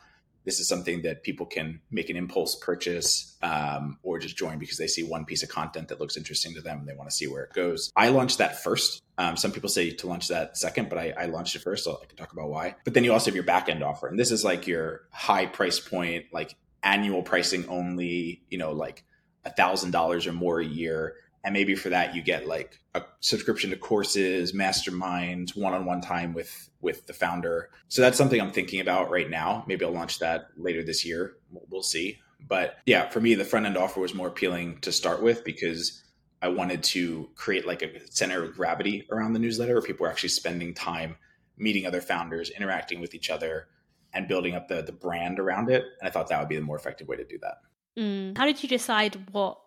this 0.44 0.60
is 0.60 0.68
something 0.68 1.02
that 1.02 1.22
people 1.22 1.46
can 1.46 1.80
make 1.90 2.10
an 2.10 2.16
impulse 2.16 2.56
purchase 2.56 3.36
um, 3.42 3.98
or 4.02 4.18
just 4.18 4.36
join 4.36 4.58
because 4.58 4.78
they 4.78 4.86
see 4.86 5.02
one 5.02 5.24
piece 5.24 5.42
of 5.42 5.48
content 5.48 5.88
that 5.88 6.00
looks 6.00 6.16
interesting 6.16 6.54
to 6.54 6.60
them 6.60 6.80
and 6.80 6.88
they 6.88 6.94
want 6.94 7.08
to 7.08 7.14
see 7.14 7.26
where 7.26 7.44
it 7.44 7.52
goes. 7.52 7.92
I 7.96 8.08
launched 8.08 8.38
that 8.38 8.62
first. 8.62 9.02
Um, 9.18 9.36
some 9.36 9.52
people 9.52 9.68
say 9.68 9.90
to 9.90 10.06
launch 10.06 10.28
that 10.28 10.56
second, 10.56 10.88
but 10.88 10.98
I, 10.98 11.12
I 11.16 11.26
launched 11.26 11.54
it 11.56 11.60
first. 11.60 11.84
So 11.84 12.00
I 12.02 12.06
can 12.06 12.16
talk 12.16 12.32
about 12.32 12.48
why. 12.48 12.76
But 12.84 12.94
then 12.94 13.04
you 13.04 13.12
also 13.12 13.26
have 13.26 13.34
your 13.34 13.44
back 13.44 13.68
end 13.68 13.82
offer. 13.82 14.08
And 14.08 14.18
this 14.18 14.30
is 14.30 14.44
like 14.44 14.66
your 14.66 15.02
high 15.10 15.46
price 15.46 15.78
point, 15.78 16.26
like 16.32 16.56
annual 16.82 17.22
pricing 17.22 17.68
only, 17.68 18.42
you 18.50 18.58
know, 18.58 18.72
like 18.72 19.04
a 19.44 19.50
thousand 19.50 19.90
dollars 19.90 20.26
or 20.26 20.32
more 20.32 20.60
a 20.60 20.64
year 20.64 21.16
and 21.44 21.52
maybe 21.52 21.74
for 21.74 21.88
that 21.88 22.14
you 22.14 22.22
get 22.22 22.46
like 22.46 22.78
a 22.94 23.02
subscription 23.20 23.70
to 23.70 23.76
courses 23.76 24.52
masterminds 24.52 25.56
one-on-one 25.56 26.00
time 26.00 26.34
with 26.34 26.70
with 26.80 27.06
the 27.06 27.12
founder. 27.12 27.70
So 27.88 28.02
that's 28.02 28.18
something 28.18 28.40
i'm 28.40 28.52
thinking 28.52 28.80
about 28.80 29.10
right 29.10 29.28
now. 29.28 29.64
Maybe 29.66 29.84
i'll 29.84 29.92
launch 29.92 30.18
that 30.20 30.48
later 30.56 30.82
this 30.82 31.04
year. 31.04 31.34
We'll 31.50 31.82
see. 31.82 32.18
But 32.46 32.76
yeah 32.86 33.08
for 33.08 33.20
me 33.20 33.34
the 33.34 33.44
front 33.44 33.66
end 33.66 33.76
offer 33.76 34.00
was 34.00 34.14
more 34.14 34.28
appealing 34.28 34.78
to 34.80 34.92
start 34.92 35.22
with 35.22 35.44
because 35.44 36.02
i 36.40 36.48
wanted 36.48 36.82
to 36.82 37.30
create 37.36 37.66
like 37.66 37.82
a 37.82 38.00
center 38.10 38.42
of 38.42 38.56
gravity 38.56 39.06
around 39.10 39.32
the 39.32 39.38
newsletter 39.38 39.74
where 39.74 39.82
people 39.82 40.06
are 40.06 40.10
actually 40.10 40.28
spending 40.28 40.74
time 40.74 41.16
meeting 41.56 41.86
other 41.86 42.00
founders 42.00 42.50
interacting 42.50 43.00
with 43.00 43.14
each 43.14 43.30
other 43.30 43.68
and 44.12 44.26
building 44.28 44.54
up 44.54 44.68
the 44.68 44.82
the 44.82 44.92
brand 44.92 45.38
around 45.38 45.70
it. 45.70 45.84
And 46.00 46.08
i 46.08 46.10
thought 46.10 46.28
that 46.28 46.38
would 46.40 46.48
be 46.48 46.56
the 46.56 46.62
more 46.62 46.76
effective 46.76 47.08
way 47.08 47.16
to 47.16 47.24
do 47.24 47.38
that. 47.38 47.58
Mm. 47.98 48.36
how 48.38 48.46
did 48.46 48.62
you 48.62 48.68
decide 48.68 49.16
what 49.32 49.58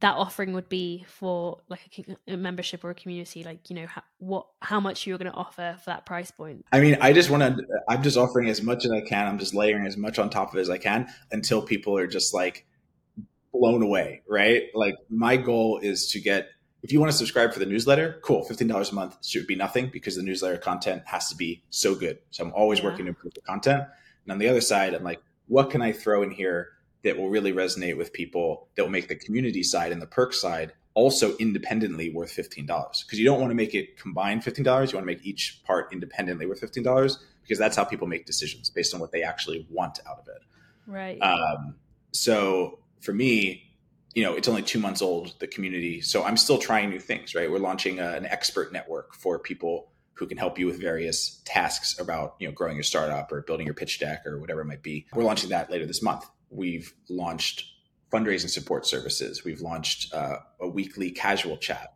that 0.00 0.14
offering 0.16 0.52
would 0.52 0.68
be 0.68 1.04
for 1.08 1.58
like 1.68 1.80
a, 1.98 2.32
a, 2.32 2.36
membership 2.36 2.84
or 2.84 2.90
a 2.90 2.94
community 2.94 3.42
like 3.44 3.70
you 3.70 3.76
know 3.76 3.86
how, 3.86 4.02
what 4.18 4.46
how 4.60 4.80
much 4.80 5.06
you're 5.06 5.18
going 5.18 5.30
to 5.30 5.36
offer 5.36 5.76
for 5.78 5.90
that 5.90 6.04
price 6.04 6.30
point 6.30 6.64
i 6.72 6.80
mean 6.80 6.96
i 7.00 7.12
just 7.12 7.30
want 7.30 7.42
to 7.42 7.64
i'm 7.88 8.02
just 8.02 8.16
offering 8.16 8.48
as 8.48 8.62
much 8.62 8.84
as 8.84 8.90
i 8.90 9.00
can 9.00 9.26
i'm 9.26 9.38
just 9.38 9.54
layering 9.54 9.86
as 9.86 9.96
much 9.96 10.18
on 10.18 10.28
top 10.28 10.50
of 10.50 10.58
it 10.58 10.60
as 10.60 10.70
i 10.70 10.78
can 10.78 11.08
until 11.32 11.62
people 11.62 11.96
are 11.96 12.06
just 12.06 12.34
like 12.34 12.66
blown 13.52 13.82
away 13.82 14.22
right 14.28 14.64
like 14.74 14.94
my 15.08 15.36
goal 15.36 15.78
is 15.82 16.10
to 16.10 16.20
get 16.20 16.48
if 16.82 16.92
you 16.92 17.00
want 17.00 17.10
to 17.10 17.18
subscribe 17.18 17.52
for 17.52 17.58
the 17.58 17.66
newsletter, 17.66 18.20
cool, 18.22 18.46
$15 18.48 18.92
a 18.92 18.94
month 18.94 19.16
should 19.26 19.48
be 19.48 19.56
nothing 19.56 19.88
because 19.92 20.14
the 20.14 20.22
newsletter 20.22 20.56
content 20.56 21.02
has 21.06 21.28
to 21.30 21.34
be 21.34 21.64
so 21.70 21.96
good. 21.96 22.18
So 22.30 22.44
I'm 22.44 22.52
always 22.52 22.78
yeah. 22.78 22.84
working 22.84 23.06
to 23.06 23.08
improve 23.08 23.34
the 23.34 23.40
content. 23.40 23.82
And 24.22 24.32
on 24.32 24.38
the 24.38 24.48
other 24.48 24.60
side, 24.60 24.94
I'm 24.94 25.02
like, 25.02 25.20
what 25.48 25.70
can 25.70 25.82
I 25.82 25.90
throw 25.90 26.22
in 26.22 26.30
here 26.30 26.68
that 27.04 27.16
will 27.16 27.28
really 27.28 27.52
resonate 27.52 27.96
with 27.96 28.12
people 28.12 28.68
that 28.76 28.82
will 28.82 28.90
make 28.90 29.08
the 29.08 29.16
community 29.16 29.62
side 29.62 29.92
and 29.92 30.02
the 30.02 30.06
perk 30.06 30.32
side 30.32 30.72
also 30.94 31.36
independently 31.36 32.10
worth 32.10 32.34
$15 32.34 32.66
because 33.04 33.18
you 33.18 33.24
don't 33.24 33.38
want 33.38 33.50
to 33.50 33.54
make 33.54 33.74
it 33.74 33.98
combined 33.98 34.42
$15 34.42 34.58
you 34.58 34.72
want 34.72 34.90
to 34.90 35.02
make 35.02 35.24
each 35.24 35.62
part 35.64 35.92
independently 35.92 36.46
worth 36.46 36.60
$15 36.60 37.16
because 37.42 37.58
that's 37.58 37.76
how 37.76 37.84
people 37.84 38.06
make 38.06 38.26
decisions 38.26 38.70
based 38.70 38.94
on 38.94 39.00
what 39.00 39.12
they 39.12 39.22
actually 39.22 39.66
want 39.70 40.00
out 40.08 40.18
of 40.18 40.28
it. 40.28 40.42
Right. 40.86 41.18
Um, 41.20 41.76
so 42.12 42.78
for 43.00 43.12
me 43.12 43.62
you 44.14 44.24
know 44.24 44.34
it's 44.34 44.48
only 44.48 44.62
two 44.62 44.78
months 44.78 45.02
old 45.02 45.38
the 45.38 45.46
community 45.46 46.00
so 46.00 46.24
i'm 46.24 46.38
still 46.38 46.56
trying 46.56 46.88
new 46.88 46.98
things 46.98 47.34
right? 47.34 47.50
We're 47.50 47.58
launching 47.58 48.00
a, 48.00 48.12
an 48.12 48.24
expert 48.24 48.72
network 48.72 49.14
for 49.14 49.38
people 49.38 49.90
who 50.14 50.26
can 50.26 50.38
help 50.38 50.58
you 50.58 50.66
with 50.66 50.80
various 50.80 51.42
tasks 51.44 51.98
about 51.98 52.36
you 52.38 52.48
know 52.48 52.52
growing 52.52 52.74
your 52.74 52.82
startup 52.82 53.30
or 53.30 53.42
building 53.42 53.66
your 53.66 53.74
pitch 53.74 54.00
deck 54.00 54.26
or 54.26 54.38
whatever 54.38 54.62
it 54.62 54.64
might 54.64 54.82
be. 54.82 55.06
We're 55.12 55.24
launching 55.24 55.50
that 55.50 55.70
later 55.70 55.86
this 55.86 56.02
month 56.02 56.26
we've 56.50 56.94
launched 57.08 57.64
fundraising 58.12 58.48
support 58.48 58.86
services 58.86 59.44
we've 59.44 59.60
launched 59.60 60.12
uh, 60.14 60.36
a 60.60 60.68
weekly 60.68 61.10
casual 61.10 61.56
chat 61.56 61.94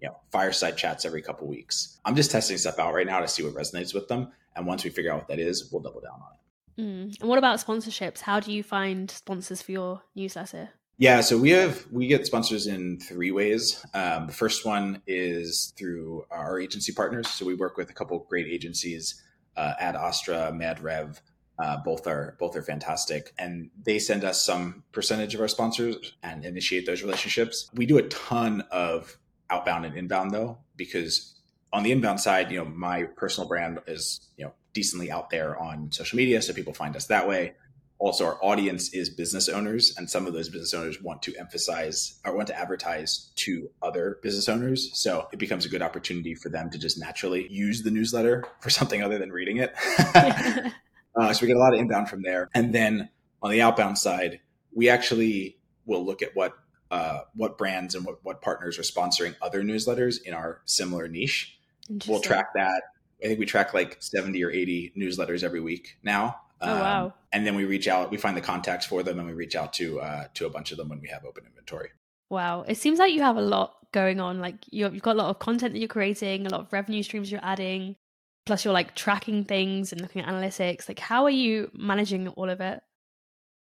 you 0.00 0.08
know 0.08 0.16
fireside 0.30 0.76
chats 0.76 1.04
every 1.04 1.22
couple 1.22 1.46
weeks 1.46 1.98
i'm 2.04 2.16
just 2.16 2.30
testing 2.30 2.58
stuff 2.58 2.78
out 2.78 2.94
right 2.94 3.06
now 3.06 3.20
to 3.20 3.28
see 3.28 3.42
what 3.42 3.54
resonates 3.54 3.94
with 3.94 4.08
them 4.08 4.30
and 4.56 4.66
once 4.66 4.84
we 4.84 4.90
figure 4.90 5.12
out 5.12 5.18
what 5.18 5.28
that 5.28 5.38
is 5.38 5.70
we'll 5.72 5.82
double 5.82 6.00
down 6.00 6.14
on 6.14 6.32
it 6.32 6.82
mm. 6.82 7.20
and 7.20 7.28
what 7.28 7.38
about 7.38 7.58
sponsorships 7.58 8.20
how 8.20 8.40
do 8.40 8.52
you 8.52 8.62
find 8.62 9.10
sponsors 9.10 9.62
for 9.62 9.72
your 9.72 10.02
newsletter 10.14 10.70
yeah, 10.98 11.20
so 11.20 11.36
we 11.36 11.50
have 11.50 11.84
we 11.90 12.06
get 12.06 12.26
sponsors 12.26 12.68
in 12.68 13.00
three 13.00 13.32
ways. 13.32 13.84
Um, 13.92 14.28
the 14.28 14.32
first 14.32 14.64
one 14.64 15.02
is 15.06 15.72
through 15.76 16.26
our 16.30 16.60
agency 16.60 16.92
partners. 16.92 17.28
So 17.28 17.44
we 17.44 17.54
work 17.54 17.76
with 17.76 17.90
a 17.90 17.92
couple 17.92 18.18
great 18.28 18.46
agencies, 18.46 19.20
uh, 19.56 19.72
Ad 19.80 19.96
Astra, 19.96 20.52
MadRev. 20.54 21.20
Uh, 21.58 21.76
both 21.84 22.06
are 22.06 22.34
both 22.38 22.56
are 22.56 22.62
fantastic, 22.62 23.32
and 23.38 23.70
they 23.84 23.98
send 23.98 24.24
us 24.24 24.44
some 24.44 24.82
percentage 24.92 25.34
of 25.34 25.40
our 25.40 25.48
sponsors 25.48 26.14
and 26.22 26.44
initiate 26.44 26.86
those 26.86 27.02
relationships. 27.02 27.70
We 27.74 27.86
do 27.86 27.98
a 27.98 28.02
ton 28.02 28.64
of 28.70 29.18
outbound 29.50 29.84
and 29.84 29.96
inbound 29.96 30.32
though, 30.32 30.58
because 30.76 31.34
on 31.72 31.82
the 31.82 31.92
inbound 31.92 32.20
side, 32.20 32.50
you 32.50 32.58
know, 32.58 32.64
my 32.64 33.04
personal 33.04 33.48
brand 33.48 33.80
is 33.86 34.28
you 34.36 34.46
know 34.46 34.54
decently 34.72 35.10
out 35.10 35.30
there 35.30 35.56
on 35.58 35.92
social 35.92 36.16
media, 36.16 36.40
so 36.40 36.52
people 36.54 36.72
find 36.72 36.96
us 36.96 37.06
that 37.06 37.28
way. 37.28 37.54
Also 37.98 38.26
our 38.26 38.38
audience 38.42 38.92
is 38.92 39.08
business 39.08 39.48
owners 39.48 39.94
and 39.96 40.10
some 40.10 40.26
of 40.26 40.32
those 40.32 40.48
business 40.48 40.74
owners 40.74 41.00
want 41.00 41.22
to 41.22 41.36
emphasize 41.36 42.18
or 42.24 42.34
want 42.34 42.48
to 42.48 42.58
advertise 42.58 43.30
to 43.36 43.70
other 43.80 44.18
business 44.24 44.48
owners. 44.48 44.90
So 44.94 45.28
it 45.32 45.38
becomes 45.38 45.64
a 45.66 45.68
good 45.68 45.82
opportunity 45.82 46.34
for 46.34 46.48
them 46.48 46.68
to 46.70 46.78
just 46.78 46.98
naturally 46.98 47.46
use 47.48 47.84
the 47.84 47.92
newsletter 47.92 48.42
for 48.58 48.70
something 48.70 49.04
other 49.04 49.18
than 49.18 49.30
reading 49.30 49.58
it 49.58 49.72
uh, 51.16 51.32
so 51.32 51.42
we 51.42 51.48
get 51.48 51.56
a 51.56 51.60
lot 51.60 51.74
of 51.74 51.80
inbound 51.80 52.08
from 52.08 52.22
there 52.22 52.48
and 52.54 52.74
then 52.74 53.08
on 53.42 53.50
the 53.50 53.62
outbound 53.62 53.98
side 53.98 54.40
we 54.74 54.88
actually 54.88 55.58
will 55.86 56.04
look 56.04 56.22
at 56.22 56.34
what 56.34 56.54
uh, 56.90 57.22
what 57.34 57.56
brands 57.56 57.94
and 57.94 58.04
what, 58.04 58.18
what 58.22 58.42
partners 58.42 58.78
are 58.78 58.82
sponsoring 58.82 59.34
other 59.40 59.62
newsletters 59.62 60.22
in 60.22 60.34
our 60.34 60.60
similar 60.64 61.08
niche 61.08 61.58
we'll 62.06 62.20
track 62.20 62.52
that 62.54 62.82
I 63.22 63.28
think 63.28 63.38
we 63.38 63.46
track 63.46 63.72
like 63.72 63.96
70 64.00 64.42
or 64.42 64.50
80 64.50 64.94
newsletters 64.96 65.44
every 65.44 65.60
week 65.60 65.96
now. 66.02 66.36
Oh, 66.60 66.66
wow. 66.66 67.04
Um, 67.06 67.12
and 67.32 67.46
then 67.46 67.54
we 67.54 67.64
reach 67.64 67.88
out, 67.88 68.10
we 68.10 68.16
find 68.16 68.36
the 68.36 68.40
contacts 68.40 68.86
for 68.86 69.02
them 69.02 69.18
and 69.18 69.28
we 69.28 69.34
reach 69.34 69.56
out 69.56 69.72
to 69.74 70.00
uh, 70.00 70.24
to 70.34 70.46
a 70.46 70.50
bunch 70.50 70.70
of 70.72 70.78
them 70.78 70.88
when 70.88 71.00
we 71.00 71.08
have 71.08 71.24
open 71.24 71.44
inventory. 71.46 71.90
Wow. 72.30 72.62
It 72.62 72.76
seems 72.76 72.98
like 72.98 73.12
you 73.12 73.22
have 73.22 73.36
a 73.36 73.42
lot 73.42 73.74
going 73.92 74.20
on. 74.20 74.40
Like 74.40 74.56
you've 74.70 75.02
got 75.02 75.16
a 75.16 75.18
lot 75.18 75.30
of 75.30 75.38
content 75.38 75.72
that 75.72 75.78
you're 75.78 75.88
creating, 75.88 76.46
a 76.46 76.50
lot 76.50 76.60
of 76.60 76.72
revenue 76.72 77.02
streams 77.02 77.30
you're 77.30 77.44
adding, 77.44 77.96
plus 78.46 78.64
you're 78.64 78.74
like 78.74 78.94
tracking 78.94 79.44
things 79.44 79.92
and 79.92 80.00
looking 80.00 80.22
at 80.22 80.28
analytics. 80.28 80.88
Like 80.88 80.98
how 80.98 81.24
are 81.24 81.30
you 81.30 81.70
managing 81.74 82.28
all 82.28 82.50
of 82.50 82.60
it? 82.60 82.82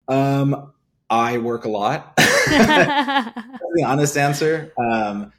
Um, 0.07 0.73
I 1.09 1.37
work 1.37 1.65
a 1.65 1.69
lot. 1.69 2.15
the 2.17 3.83
honest 3.85 4.17
answer. 4.17 4.73
Um, 4.77 5.33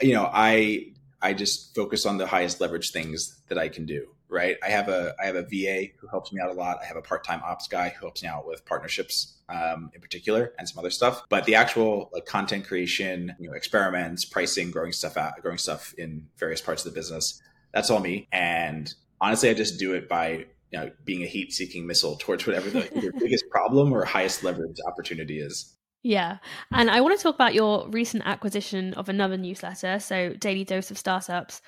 you 0.00 0.14
know, 0.14 0.30
I 0.32 0.92
I 1.22 1.32
just 1.32 1.74
focus 1.74 2.06
on 2.06 2.18
the 2.18 2.26
highest 2.26 2.60
leverage 2.60 2.90
things 2.90 3.40
that 3.48 3.58
I 3.58 3.68
can 3.68 3.86
do 3.86 4.08
right? 4.28 4.56
I 4.62 4.68
have 4.68 4.88
a 4.88 5.14
I 5.20 5.26
have 5.26 5.36
a 5.36 5.42
VA 5.42 5.92
who 5.98 6.08
helps 6.08 6.32
me 6.32 6.40
out 6.40 6.50
a 6.50 6.52
lot. 6.52 6.78
I 6.82 6.86
have 6.86 6.96
a 6.96 7.02
part 7.02 7.24
time 7.24 7.40
ops 7.44 7.68
guy 7.68 7.90
who 7.90 8.06
helps 8.06 8.22
me 8.22 8.28
out 8.28 8.46
with 8.46 8.64
partnerships 8.64 9.36
um, 9.48 9.90
in 9.94 10.00
particular 10.00 10.52
and 10.58 10.68
some 10.68 10.78
other 10.78 10.90
stuff. 10.90 11.22
But 11.28 11.44
the 11.44 11.54
actual 11.54 12.10
like 12.12 12.26
content 12.26 12.66
creation, 12.66 13.34
you 13.38 13.48
know, 13.48 13.54
experiments, 13.54 14.24
pricing, 14.24 14.70
growing 14.70 14.92
stuff 14.92 15.16
out, 15.16 15.40
growing 15.42 15.58
stuff 15.58 15.94
in 15.98 16.28
various 16.36 16.60
parts 16.60 16.84
of 16.84 16.92
the 16.92 16.98
business, 16.98 17.40
that's 17.76 17.90
all 17.90 18.00
me. 18.00 18.26
And 18.32 18.92
honestly, 19.20 19.50
I 19.50 19.54
just 19.54 19.78
do 19.78 19.92
it 19.92 20.08
by 20.08 20.46
you 20.70 20.80
know 20.80 20.90
being 21.04 21.22
a 21.22 21.26
heat 21.26 21.52
seeking 21.52 21.86
missile 21.86 22.16
towards 22.16 22.46
whatever 22.46 22.70
the 22.70 22.88
your 23.00 23.12
biggest 23.18 23.44
problem 23.50 23.92
or 23.92 24.04
highest 24.04 24.42
leverage 24.42 24.78
opportunity 24.86 25.40
is. 25.40 25.76
Yeah. 26.02 26.38
And 26.72 26.90
I 26.90 27.00
want 27.02 27.18
to 27.18 27.22
talk 27.22 27.34
about 27.34 27.52
your 27.52 27.86
recent 27.88 28.22
acquisition 28.24 28.94
of 28.94 29.08
another 29.08 29.36
newsletter, 29.36 29.98
so 29.98 30.32
Daily 30.34 30.64
Dose 30.64 30.90
of 30.90 30.96
Startups. 30.96 31.60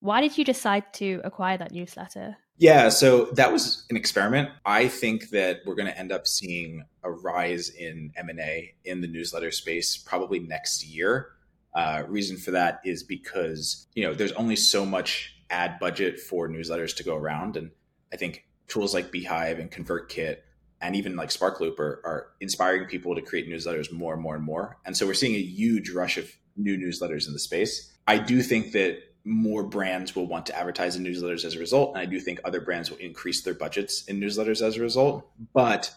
Why 0.00 0.20
did 0.20 0.36
you 0.36 0.44
decide 0.44 0.92
to 0.94 1.22
acquire 1.24 1.56
that 1.56 1.72
newsletter? 1.72 2.36
Yeah, 2.58 2.90
so 2.90 3.26
that 3.32 3.50
was 3.50 3.86
an 3.90 3.96
experiment. 3.96 4.50
I 4.66 4.88
think 4.88 5.30
that 5.30 5.60
we're 5.64 5.76
going 5.76 5.88
to 5.88 5.98
end 5.98 6.12
up 6.12 6.26
seeing 6.26 6.84
a 7.02 7.10
rise 7.10 7.70
in 7.70 8.12
M&A 8.16 8.74
in 8.84 9.00
the 9.00 9.08
newsletter 9.08 9.50
space 9.50 9.96
probably 9.96 10.40
next 10.40 10.84
year. 10.84 11.30
Uh, 11.74 12.02
reason 12.06 12.36
for 12.36 12.50
that 12.50 12.80
is 12.84 13.02
because, 13.02 13.86
you 13.94 14.04
know, 14.04 14.12
there's 14.12 14.32
only 14.32 14.56
so 14.56 14.84
much 14.84 15.34
ad 15.54 15.78
budget 15.78 16.18
for 16.18 16.48
newsletters 16.48 16.96
to 16.96 17.04
go 17.04 17.16
around. 17.16 17.56
And 17.56 17.70
I 18.12 18.16
think 18.16 18.44
tools 18.66 18.92
like 18.92 19.12
beehiiv 19.12 19.60
and 19.60 19.70
ConvertKit 19.70 20.38
and 20.80 20.96
even 20.96 21.14
like 21.16 21.30
Sparkloop 21.30 21.78
are, 21.78 22.02
are 22.04 22.26
inspiring 22.40 22.86
people 22.86 23.14
to 23.14 23.22
create 23.22 23.48
newsletters 23.48 23.92
more 23.92 24.12
and 24.12 24.22
more 24.22 24.34
and 24.34 24.44
more. 24.44 24.76
And 24.84 24.96
so 24.96 25.06
we're 25.06 25.14
seeing 25.14 25.36
a 25.36 25.42
huge 25.42 25.90
rush 25.90 26.18
of 26.18 26.30
new 26.56 26.76
newsletters 26.76 27.26
in 27.26 27.32
the 27.32 27.38
space. 27.38 27.92
I 28.06 28.18
do 28.18 28.42
think 28.42 28.72
that 28.72 28.98
more 29.24 29.62
brands 29.62 30.14
will 30.14 30.26
want 30.26 30.46
to 30.46 30.58
advertise 30.58 30.96
in 30.96 31.04
newsletters 31.04 31.44
as 31.44 31.54
a 31.54 31.58
result. 31.58 31.90
And 31.90 31.98
I 31.98 32.04
do 32.04 32.20
think 32.20 32.40
other 32.44 32.60
brands 32.60 32.90
will 32.90 32.98
increase 32.98 33.42
their 33.42 33.54
budgets 33.54 34.04
in 34.04 34.20
newsletters 34.20 34.60
as 34.60 34.76
a 34.76 34.82
result. 34.82 35.26
But 35.54 35.90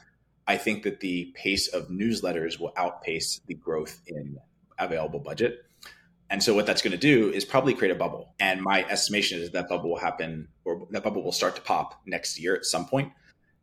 I 0.47 0.55
think 0.57 0.83
that 0.83 1.01
the 1.01 1.33
pace 1.35 1.67
of 1.67 1.89
newsletters 1.89 2.59
will 2.59 2.71
outpace 2.77 3.41
the 3.47 3.55
growth 3.55 4.01
in 4.07 4.37
available 4.79 5.19
budget. 5.19 5.65
And 6.29 6.43
so 6.43 6.53
what 6.53 6.65
that's 6.65 6.81
going 6.81 6.91
to 6.91 6.97
do 6.97 7.31
is 7.31 7.45
probably 7.45 7.73
create 7.73 7.91
a 7.91 7.95
bubble. 7.95 8.33
And 8.39 8.61
my 8.61 8.83
estimation 8.83 9.39
is 9.39 9.51
that 9.51 9.69
bubble 9.69 9.89
will 9.89 9.99
happen 9.99 10.49
or 10.65 10.87
that 10.91 11.03
bubble 11.03 11.23
will 11.23 11.31
start 11.31 11.55
to 11.55 11.61
pop 11.61 12.01
next 12.05 12.39
year 12.39 12.55
at 12.55 12.65
some 12.65 12.85
point. 12.85 13.13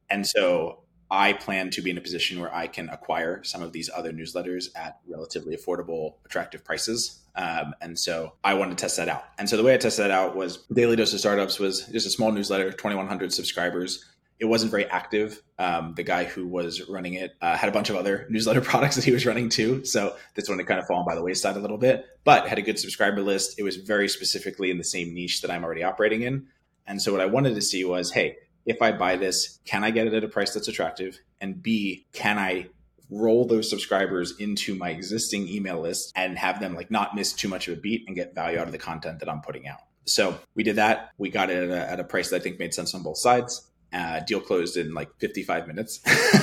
And 0.09 0.27
so 0.27 0.81
I 1.11 1.35
plan 1.35 1.71
to 1.71 1.83
be 1.83 1.91
in 1.91 1.99
a 1.99 2.01
position 2.01 2.41
where 2.41 2.55
I 2.55 2.67
can 2.67 2.89
acquire 2.89 3.45
some 3.45 3.63
of 3.63 3.73
these 3.73 3.91
other 3.95 4.13
newsletters 4.13 4.69
at 4.75 4.99
relatively 5.07 5.57
affordable, 5.57 6.15
attractive 6.25 6.65
prices. 6.65 7.21
Um, 7.37 7.75
and 7.81 7.99
so 7.99 8.33
I 8.43 8.55
wanted 8.55 8.79
to 8.79 8.83
test 8.83 8.97
that 8.97 9.09
out. 9.09 9.25
And 9.39 9.49
so 9.49 9.57
the 9.57 9.63
way 9.63 9.75
I 9.75 9.77
tested 9.77 10.05
that 10.05 10.11
out 10.11 10.35
was 10.35 10.65
Daily 10.73 10.97
Dose 10.97 11.13
of 11.13 11.21
Startups 11.21 11.59
was 11.59 11.87
just 11.89 12.07
a 12.07 12.11
small 12.11 12.33
newsletter, 12.33 12.71
2,100 12.71 13.33
subscribers. 13.33 14.05
It 14.39 14.47
wasn't 14.47 14.71
very 14.71 14.87
active. 14.87 15.43
Um, 15.59 15.95
the 15.95 16.03
guy 16.03 16.25
who 16.25 16.49
was 16.49 16.89
running 16.89 17.15
it 17.15 17.37
uh, 17.41 17.57
had 17.57 17.69
a 17.69 17.73
bunch 17.73 17.91
of 17.91 17.97
other 17.97 18.27
newsletter 18.29 18.61
products 18.73 18.97
that 18.97 19.05
he 19.05 19.13
was 19.13 19.25
running 19.25 19.49
too. 19.49 19.85
So 19.85 20.17
this 20.35 20.49
one 20.49 20.59
had 20.59 20.67
kind 20.67 20.81
of 20.81 20.87
fallen 20.87 21.07
by 21.07 21.15
the 21.15 21.23
wayside 21.23 21.57
a 21.57 21.61
little 21.61 21.79
bit, 21.79 22.05
but 22.25 22.49
had 22.49 22.59
a 22.59 22.63
good 22.63 22.79
subscriber 22.79 23.23
list. 23.23 23.59
It 23.59 23.63
was 23.63 23.77
very 23.77 24.09
specifically 24.09 24.71
in 24.71 24.79
the 24.79 24.85
same 24.85 25.15
niche 25.15 25.43
that 25.43 25.51
I'm 25.51 25.65
already 25.65 25.83
operating 25.83 26.23
in. 26.23 26.47
And 26.87 27.01
so 27.01 27.13
what 27.13 27.21
I 27.21 27.27
wanted 27.27 27.55
to 27.55 27.63
see 27.63 27.85
was, 27.85 28.13
hey, 28.13 28.37
if 28.67 28.81
I 28.83 28.93
buy 28.93 29.17
this, 29.17 29.61
can 29.65 29.85
I 29.85 29.91
get 29.91 30.07
it 30.07 30.15
at 30.15 30.25
a 30.25 30.29
price 30.29 30.55
that's 30.55 30.69
attractive? 30.69 31.19
And 31.41 31.63
B, 31.63 32.07
can 32.13 32.39
I 32.39 32.69
roll 33.11 33.47
those 33.47 33.69
subscribers 33.69 34.35
into 34.39 34.75
my 34.75 34.91
existing 34.91 35.49
email 35.49 35.81
list 35.81 36.13
and 36.17 36.39
have 36.39 36.61
them 36.61 36.75
like 36.75 36.91
not 36.91 37.15
miss 37.15 37.33
too 37.33 37.49
much 37.49 37.69
of 37.69 37.79
a 37.79 37.81
beat 37.81 38.05
and 38.07 38.17
get 38.17 38.35
value 38.35 38.59
out 38.59 38.67
of 38.67 38.73
the 38.73 38.79
content 38.79 39.21
that 39.21 39.29
I'm 39.29 39.43
putting 39.43 39.69
out? 39.69 39.81
So 40.07 40.39
we 40.55 40.63
did 40.63 40.77
that. 40.77 41.11
We 41.19 41.31
got 41.31 41.51
it 41.51 41.71
at 41.71 41.77
a, 41.77 41.91
at 41.93 42.01
a 42.01 42.05
price 42.05 42.31
that 42.31 42.37
I 42.37 42.39
think 42.41 42.59
made 42.59 42.75
sense 42.75 42.95
on 42.95 43.03
both 43.03 43.19
sides. 43.19 43.71
Uh, 43.95 44.21
deal 44.21 44.41
closed 44.41 44.77
in 44.77 44.93
like 44.93 45.09
55 45.19 45.69
minutes. 45.69 46.01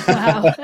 Wow. 0.08 0.54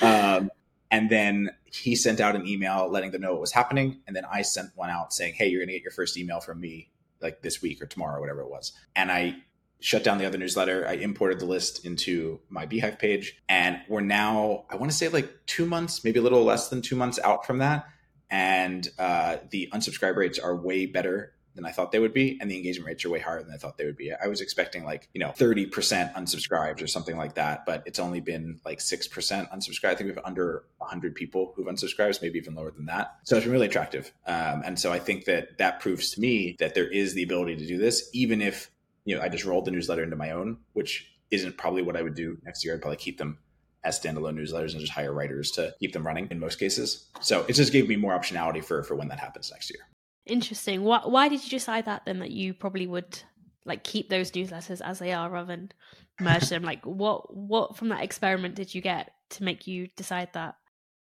um, 0.00 0.50
and 0.90 1.10
then 1.10 1.50
he 1.64 1.94
sent 1.94 2.20
out 2.20 2.34
an 2.34 2.46
email 2.46 2.88
letting 2.90 3.10
them 3.10 3.20
know 3.20 3.32
what 3.32 3.40
was 3.42 3.52
happening. 3.52 4.00
And 4.06 4.16
then 4.16 4.24
I 4.24 4.42
sent 4.42 4.70
one 4.74 4.88
out 4.88 5.12
saying, 5.12 5.34
Hey, 5.34 5.48
you're 5.48 5.60
going 5.60 5.68
to 5.68 5.74
get 5.74 5.82
your 5.82 5.92
first 5.92 6.16
email 6.16 6.40
from 6.40 6.60
me 6.60 6.90
like 7.20 7.42
this 7.42 7.60
week 7.60 7.82
or 7.82 7.86
tomorrow 7.86 8.16
or 8.16 8.20
whatever 8.20 8.40
it 8.40 8.48
was. 8.48 8.72
And 8.94 9.12
I 9.12 9.36
shut 9.80 10.02
down 10.02 10.18
the 10.18 10.26
other 10.26 10.38
newsletter. 10.38 10.86
I 10.88 10.94
imported 10.94 11.38
the 11.38 11.44
list 11.44 11.84
into 11.84 12.40
my 12.48 12.66
beehiiv 12.66 12.98
page. 12.98 13.36
And 13.48 13.80
we're 13.88 14.00
now, 14.00 14.64
I 14.70 14.76
want 14.76 14.90
to 14.90 14.96
say 14.96 15.08
like 15.08 15.30
two 15.46 15.66
months, 15.66 16.02
maybe 16.02 16.18
a 16.18 16.22
little 16.22 16.44
less 16.44 16.68
than 16.68 16.80
two 16.80 16.96
months 16.96 17.18
out 17.22 17.46
from 17.46 17.58
that. 17.58 17.86
And 18.30 18.88
uh, 18.98 19.36
the 19.50 19.68
unsubscribe 19.72 20.16
rates 20.16 20.38
are 20.38 20.56
way 20.56 20.86
better 20.86 21.34
than 21.56 21.64
I 21.64 21.72
thought 21.72 21.90
they 21.90 21.98
would 21.98 22.14
be, 22.14 22.38
and 22.40 22.50
the 22.50 22.56
engagement 22.56 22.86
rates 22.86 23.04
are 23.04 23.10
way 23.10 23.18
higher 23.18 23.42
than 23.42 23.52
I 23.52 23.56
thought 23.56 23.78
they 23.78 23.86
would 23.86 23.96
be. 23.96 24.12
I 24.12 24.28
was 24.28 24.40
expecting 24.40 24.84
like 24.84 25.08
you 25.12 25.20
know 25.20 25.32
thirty 25.32 25.66
percent 25.66 26.14
unsubscribed 26.14 26.82
or 26.82 26.86
something 26.86 27.16
like 27.16 27.34
that, 27.34 27.66
but 27.66 27.82
it's 27.86 27.98
only 27.98 28.20
been 28.20 28.60
like 28.64 28.80
six 28.80 29.08
percent 29.08 29.50
unsubscribed. 29.50 29.90
I 29.90 29.94
think 29.96 30.08
we 30.10 30.14
have 30.14 30.24
under 30.24 30.64
hundred 30.80 31.14
people 31.14 31.52
who've 31.56 31.66
unsubscribed, 31.66 32.22
maybe 32.22 32.38
even 32.38 32.54
lower 32.54 32.70
than 32.70 32.86
that. 32.86 33.16
So 33.24 33.36
it's 33.36 33.44
been 33.44 33.52
really 33.52 33.66
attractive, 33.66 34.12
um, 34.26 34.62
and 34.64 34.78
so 34.78 34.92
I 34.92 34.98
think 34.98 35.24
that 35.24 35.58
that 35.58 35.80
proves 35.80 36.12
to 36.12 36.20
me 36.20 36.56
that 36.60 36.74
there 36.74 36.88
is 36.88 37.14
the 37.14 37.22
ability 37.22 37.56
to 37.56 37.66
do 37.66 37.78
this, 37.78 38.08
even 38.12 38.40
if 38.40 38.70
you 39.04 39.16
know 39.16 39.22
I 39.22 39.28
just 39.28 39.44
rolled 39.44 39.64
the 39.64 39.70
newsletter 39.72 40.04
into 40.04 40.16
my 40.16 40.30
own, 40.30 40.58
which 40.74 41.10
isn't 41.30 41.56
probably 41.56 41.82
what 41.82 41.96
I 41.96 42.02
would 42.02 42.14
do 42.14 42.38
next 42.44 42.64
year. 42.64 42.74
I'd 42.74 42.82
probably 42.82 42.98
keep 42.98 43.18
them 43.18 43.38
as 43.86 43.98
standalone 44.00 44.36
newsletters 44.36 44.72
and 44.72 44.80
just 44.80 44.92
hire 44.92 45.12
writers 45.12 45.52
to 45.52 45.74
keep 45.78 45.92
them 45.92 46.04
running 46.06 46.28
in 46.30 46.40
most 46.40 46.58
cases. 46.58 47.06
So 47.20 47.44
it 47.48 47.52
just 47.52 47.72
gave 47.72 47.88
me 47.88 47.96
more 47.96 48.18
optionality 48.18 48.62
for 48.62 48.82
for 48.82 48.96
when 48.96 49.08
that 49.08 49.20
happens 49.20 49.50
next 49.50 49.70
year. 49.70 49.86
Interesting. 50.26 50.82
Why 50.82 51.00
why 51.04 51.28
did 51.28 51.44
you 51.44 51.50
decide 51.50 51.84
that 51.86 52.04
then 52.04 52.18
that 52.18 52.30
you 52.30 52.52
probably 52.52 52.86
would 52.86 53.20
like 53.64 53.84
keep 53.84 54.08
those 54.08 54.32
newsletters 54.32 54.80
as 54.80 54.98
they 54.98 55.12
are 55.12 55.30
rather 55.30 55.46
than 55.46 55.72
merge 56.20 56.48
them? 56.48 56.62
like 56.64 56.84
what 56.84 57.34
what 57.34 57.76
from 57.76 57.88
that 57.88 58.02
experiment 58.02 58.56
did 58.56 58.74
you 58.74 58.80
get 58.80 59.12
to 59.30 59.44
make 59.44 59.66
you 59.66 59.88
decide 59.96 60.32
that? 60.32 60.56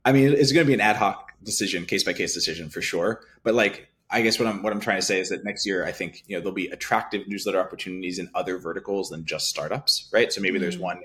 I 0.05 0.12
mean, 0.12 0.33
it's 0.33 0.52
going 0.52 0.64
to 0.64 0.68
be 0.68 0.74
an 0.74 0.81
ad 0.81 0.96
hoc 0.96 1.33
decision, 1.42 1.85
case 1.85 2.05
by 2.05 2.12
case 2.12 2.33
decision 2.33 2.68
for 2.68 2.81
sure. 2.81 3.22
But 3.42 3.55
like, 3.55 3.88
I 4.09 4.20
guess 4.20 4.38
what 4.38 4.46
I'm 4.46 4.62
what 4.62 4.72
I'm 4.72 4.81
trying 4.81 4.98
to 4.98 5.07
say 5.07 5.18
is 5.18 5.31
that 5.31 5.44
next 5.44 5.66
year, 5.66 5.85
I 5.85 5.92
think 5.92 6.22
you 6.26 6.37
know 6.37 6.40
there'll 6.40 6.55
be 6.55 6.68
attractive 6.68 7.26
newsletter 7.26 7.59
opportunities 7.59 8.18
in 8.18 8.31
other 8.35 8.59
verticals 8.59 9.09
than 9.09 9.24
just 9.24 9.48
startups, 9.48 10.09
right? 10.12 10.33
So 10.33 10.40
maybe 10.40 10.55
mm-hmm. 10.55 10.62
there's 10.62 10.79
one 10.79 10.98
in 10.98 11.02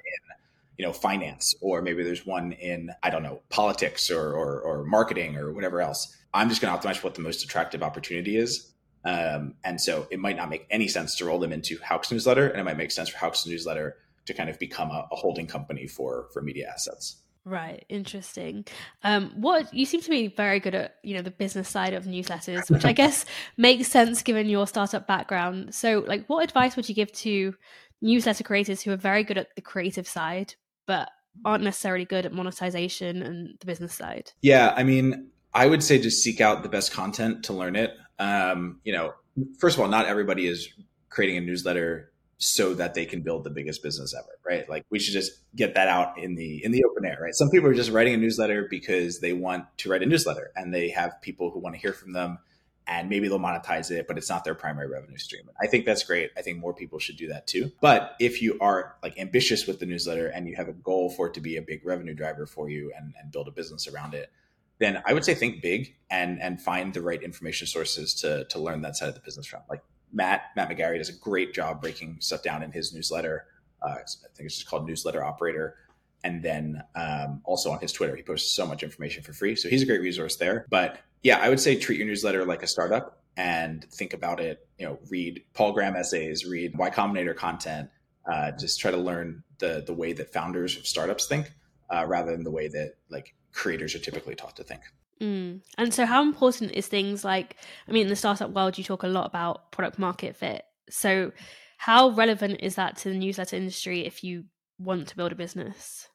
you 0.82 0.88
know 0.88 0.94
finance 0.94 1.54
or 1.62 1.84
maybe 1.84 2.02
there's 2.04 2.26
one 2.26 2.54
in 2.54 2.90
i 3.04 3.12
don't 3.12 3.22
know 3.22 3.40
politics 3.50 4.10
or 4.10 4.34
or, 4.34 4.60
or 4.62 4.84
marketing 4.84 5.38
or 5.38 5.54
whatever 5.54 5.80
else 5.80 6.18
i'm 6.34 6.50
just 6.50 6.60
going 6.60 6.76
to 6.76 6.80
optimize 6.80 7.04
what 7.04 7.14
the 7.14 7.22
most 7.22 7.44
attractive 7.44 7.84
opportunity 7.84 8.36
is 8.36 8.74
um, 9.06 9.54
and 9.64 9.80
so 9.80 10.08
it 10.10 10.20
might 10.20 10.36
not 10.36 10.50
make 10.50 10.66
any 10.72 10.88
sense 10.88 11.16
to 11.16 11.26
roll 11.26 11.38
them 11.38 11.52
into 11.52 11.78
Houck's 11.80 12.12
newsletter 12.12 12.48
and 12.48 12.60
it 12.60 12.64
might 12.64 12.78
make 12.78 12.92
sense 12.92 13.10
for 13.10 13.18
Houck's 13.18 13.46
newsletter 13.46 13.98
to 14.26 14.34
kind 14.34 14.50
of 14.50 14.58
become 14.58 14.90
a, 14.90 15.08
a 15.12 15.16
holding 15.16 15.46
company 15.46 15.86
for 15.86 16.30
for 16.34 16.42
media 16.42 16.68
assets 16.74 17.18
Right, 17.44 17.84
interesting. 17.90 18.66
Um, 19.04 19.32
what 19.36 19.74
you 19.74 19.88
seem 19.88 20.02
to 20.02 20.12
be 20.12 20.28
very 20.28 20.60
good 20.60 20.76
at, 20.76 20.98
you 21.02 21.16
know, 21.16 21.24
the 21.24 21.32
business 21.32 21.68
side 21.68 21.96
of 21.96 22.04
newsletters, 22.04 22.70
which 22.70 22.86
I 22.86 22.94
guess 22.94 23.26
makes 23.58 23.88
sense 23.88 24.22
given 24.22 24.48
your 24.48 24.68
startup 24.68 25.08
background. 25.08 25.74
So, 25.74 26.04
like, 26.06 26.28
what 26.28 26.44
advice 26.44 26.76
would 26.76 26.88
you 26.88 26.94
give 26.94 27.12
to 27.14 27.56
newsletter 28.02 28.44
creators 28.44 28.82
who 28.82 28.92
are 28.92 28.98
very 28.98 29.24
good 29.24 29.38
at 29.38 29.56
the 29.56 29.62
creative 29.62 30.08
side, 30.08 30.56
but 30.86 31.10
aren't 31.46 31.64
necessarily 31.64 32.06
good 32.06 32.26
at 32.26 32.34
monetization 32.34 33.22
and 33.22 33.58
the 33.60 33.66
business 33.66 33.94
side? 33.94 34.32
Yeah, 34.42 34.74
I 34.76 34.84
mean, 34.84 35.30
I 35.54 35.68
would 35.68 35.84
say 35.84 36.00
just 36.00 36.24
seek 36.24 36.42
out 36.42 36.64
the 36.64 36.70
best 36.70 36.92
content 36.92 37.46
to 37.46 37.54
learn 37.54 37.76
it. 37.76 37.92
Um, 38.20 38.80
you 38.84 38.94
know, 38.94 39.14
first 39.60 39.78
of 39.78 39.82
all, 39.82 39.90
not 39.90 40.06
everybody 40.06 40.48
is 40.48 40.70
creating 41.10 41.38
a 41.38 41.42
newsletter 41.42 42.12
so 42.38 42.74
that 42.74 42.96
they 42.96 43.06
can 43.06 43.22
build 43.22 43.44
the 43.44 43.52
biggest 43.52 43.84
business 43.84 44.16
ever, 44.18 44.40
right? 44.44 44.68
Like 44.68 44.84
we 44.90 44.98
should 44.98 45.14
just 45.14 45.32
get 45.56 45.76
that 45.76 45.88
out 45.88 46.18
in 46.18 46.36
the 46.36 46.64
in 46.64 46.72
the 46.72 46.84
open 46.84 47.06
air, 47.06 47.20
right? 47.22 47.36
Some 47.36 47.50
people 47.52 47.70
are 47.70 47.74
just 47.74 47.92
writing 47.92 48.16
a 48.16 48.18
newsletter 48.18 48.68
because 48.70 49.20
they 49.20 49.32
want 49.32 49.66
to 49.78 49.90
write 49.90 50.02
a 50.02 50.08
newsletter 50.08 50.52
and 50.56 50.74
they 50.74 50.90
have 50.90 51.22
people 51.22 51.52
who 51.52 51.60
want 51.60 51.76
to 51.76 51.82
hear 51.82 51.94
from 51.94 52.14
them 52.14 52.40
and 52.88 53.10
maybe 53.10 53.28
they'll 53.28 53.40
monetize 53.40 53.92
it, 53.92 54.08
but 54.08 54.18
it's 54.18 54.30
not 54.30 54.44
their 54.44 54.56
primary 54.56 54.88
revenue 54.88 55.18
stream. 55.18 55.50
I 55.62 55.68
think 55.68 55.86
that's 55.86 56.04
great. 56.04 56.32
I 56.38 56.42
think 56.42 56.60
more 56.60 56.74
people 56.74 57.00
should 57.00 57.18
do 57.18 57.28
that 57.28 57.48
too. 57.48 57.72
But 57.80 58.16
if 58.20 58.42
you 58.42 58.58
are 58.60 58.96
like 59.04 59.18
ambitious 59.20 59.68
with 59.68 59.80
the 59.80 59.86
newsletter 59.86 60.28
and 60.28 60.48
you 60.48 60.56
have 60.56 60.68
a 60.68 60.74
goal 60.74 61.10
for 61.10 61.28
it 61.28 61.34
to 61.36 61.42
be 61.42 61.58
a 61.58 61.62
big 61.62 61.86
revenue 61.86 62.14
driver 62.14 62.46
for 62.46 62.70
you 62.70 62.92
and, 62.98 63.14
and 63.22 63.32
build 63.32 63.48
a 63.48 63.52
business 63.52 63.88
around 63.88 64.14
it, 64.14 64.32
then 64.80 65.02
I 65.06 65.14
would 65.14 65.24
say 65.24 65.36
think 65.36 65.62
big 65.62 65.96
and 66.10 66.42
and 66.42 66.60
find 66.60 66.94
the 66.94 67.02
right 67.02 67.22
information 67.22 67.68
sources 67.68 68.16
to 68.16 68.46
to 68.46 68.60
learn 68.60 68.82
that 68.82 68.98
side 68.98 69.10
of 69.10 69.16
the 69.16 69.22
business 69.22 69.46
from. 69.46 69.62
Like 69.70 69.84
Matt 70.12 70.42
Matt 70.56 70.70
McGarry 70.70 70.98
does 70.98 71.10
a 71.10 71.14
great 71.14 71.54
job 71.54 71.82
breaking 71.82 72.18
stuff 72.20 72.42
down 72.42 72.64
in 72.64 72.72
his 72.72 72.94
newsletter. 72.94 73.46
Uh, 73.82 73.90
I 73.90 74.04
think 74.36 74.48
it's 74.48 74.56
just 74.56 74.68
called 74.68 74.88
Newsletter 74.88 75.24
Operator. 75.24 75.76
And 76.24 76.44
then 76.44 76.84
um, 76.96 77.42
also 77.44 77.72
on 77.72 77.80
his 77.80 77.92
Twitter, 77.92 78.16
he 78.16 78.22
posts 78.22 78.52
so 78.52 78.68
much 78.68 78.84
information 78.84 79.24
for 79.24 79.34
free. 79.34 79.56
So 79.56 79.70
he's 79.70 79.82
a 79.82 79.86
great 79.88 80.02
resource 80.02 80.36
there. 80.36 80.68
But 80.70 81.00
yeah, 81.24 81.38
I 81.40 81.50
would 81.50 81.60
say 81.60 81.76
treat 81.76 81.98
your 81.98 82.08
newsletter 82.08 82.46
like 82.46 82.64
a 82.64 82.68
startup 82.68 83.22
and 83.38 83.84
think 83.92 84.14
about 84.14 84.40
it. 84.40 84.68
You 84.78 84.88
know, 84.88 85.00
read 85.10 85.44
Paul 85.54 85.74
Graham 85.74 85.96
essays, 85.96 86.46
read 86.46 86.78
Y 86.78 86.90
Combinator 86.90 87.36
content. 87.36 87.90
Uh, 88.32 88.52
just 88.52 88.80
try 88.80 88.92
to 88.92 88.98
learn 88.98 89.44
the 89.60 89.84
the 89.86 89.94
way 89.94 90.14
that 90.14 90.34
founders 90.34 90.78
of 90.78 90.86
startups 90.86 91.28
think, 91.28 91.52
uh, 91.90 92.06
rather 92.08 92.32
than 92.32 92.44
the 92.44 92.52
way 92.52 92.68
that 92.68 92.94
like 93.10 93.36
creators 93.52 93.96
are 93.96 94.00
typically 94.00 94.36
taught 94.36 94.56
to 94.56 94.64
think. 94.64 94.82
Mm. 95.20 95.62
And 95.78 95.94
so, 95.94 96.06
how 96.06 96.24
important 96.24 96.72
is 96.72 96.88
things 96.88 97.24
like? 97.24 97.56
I 97.88 97.92
mean, 97.92 98.04
in 98.04 98.10
the 98.10 98.16
startup 98.16 98.52
world, 98.52 98.78
you 98.78 98.84
talk 98.84 99.04
a 99.04 99.08
lot 99.08 99.28
about 99.28 99.72
product 99.72 100.00
market 100.00 100.36
fit. 100.36 100.64
So, 100.90 101.32
how 101.78 102.10
relevant 102.10 102.60
is 102.62 102.76
that 102.76 102.98
to 102.98 103.10
the 103.10 103.18
newsletter 103.18 103.56
industry 103.56 104.06
if 104.06 104.24
you 104.24 104.46
want 104.80 105.08
to 105.10 105.16
build 105.16 105.32
a 105.32 105.36
business? 105.36 106.08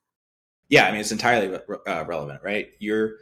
Yeah, 0.68 0.86
I 0.86 0.90
mean, 0.90 1.00
it's 1.00 1.12
entirely 1.12 1.56
uh, 1.86 2.04
relevant, 2.06 2.40
right? 2.42 2.70
You're 2.80 3.12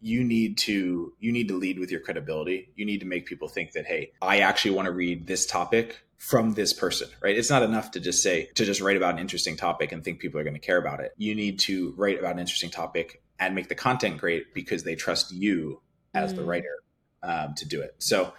you 0.00 0.22
need 0.24 0.58
to 0.58 1.12
you 1.18 1.32
need 1.32 1.48
to 1.48 1.56
lead 1.56 1.78
with 1.78 1.90
your 1.90 2.00
credibility 2.00 2.68
you 2.76 2.84
need 2.84 3.00
to 3.00 3.06
make 3.06 3.26
people 3.26 3.48
think 3.48 3.72
that 3.72 3.86
hey 3.86 4.12
i 4.20 4.40
actually 4.40 4.70
want 4.70 4.86
to 4.86 4.92
read 4.92 5.26
this 5.26 5.46
topic 5.46 6.00
from 6.18 6.54
this 6.54 6.72
person 6.72 7.08
right 7.22 7.36
it's 7.36 7.50
not 7.50 7.62
enough 7.62 7.90
to 7.90 8.00
just 8.00 8.22
say 8.22 8.48
to 8.54 8.64
just 8.64 8.80
write 8.80 8.96
about 8.96 9.14
an 9.14 9.20
interesting 9.20 9.56
topic 9.56 9.92
and 9.92 10.04
think 10.04 10.18
people 10.18 10.38
are 10.38 10.44
going 10.44 10.54
to 10.54 10.60
care 10.60 10.78
about 10.78 11.00
it 11.00 11.12
you 11.16 11.34
need 11.34 11.58
to 11.58 11.94
write 11.96 12.18
about 12.18 12.32
an 12.32 12.38
interesting 12.38 12.70
topic 12.70 13.22
and 13.38 13.54
make 13.54 13.68
the 13.68 13.74
content 13.74 14.18
great 14.18 14.54
because 14.54 14.84
they 14.84 14.94
trust 14.94 15.32
you 15.32 15.80
as 16.14 16.32
mm. 16.32 16.36
the 16.36 16.44
writer 16.44 16.82
um, 17.22 17.54
to 17.54 17.66
do 17.66 17.80
it 17.80 17.94
so 17.98 18.32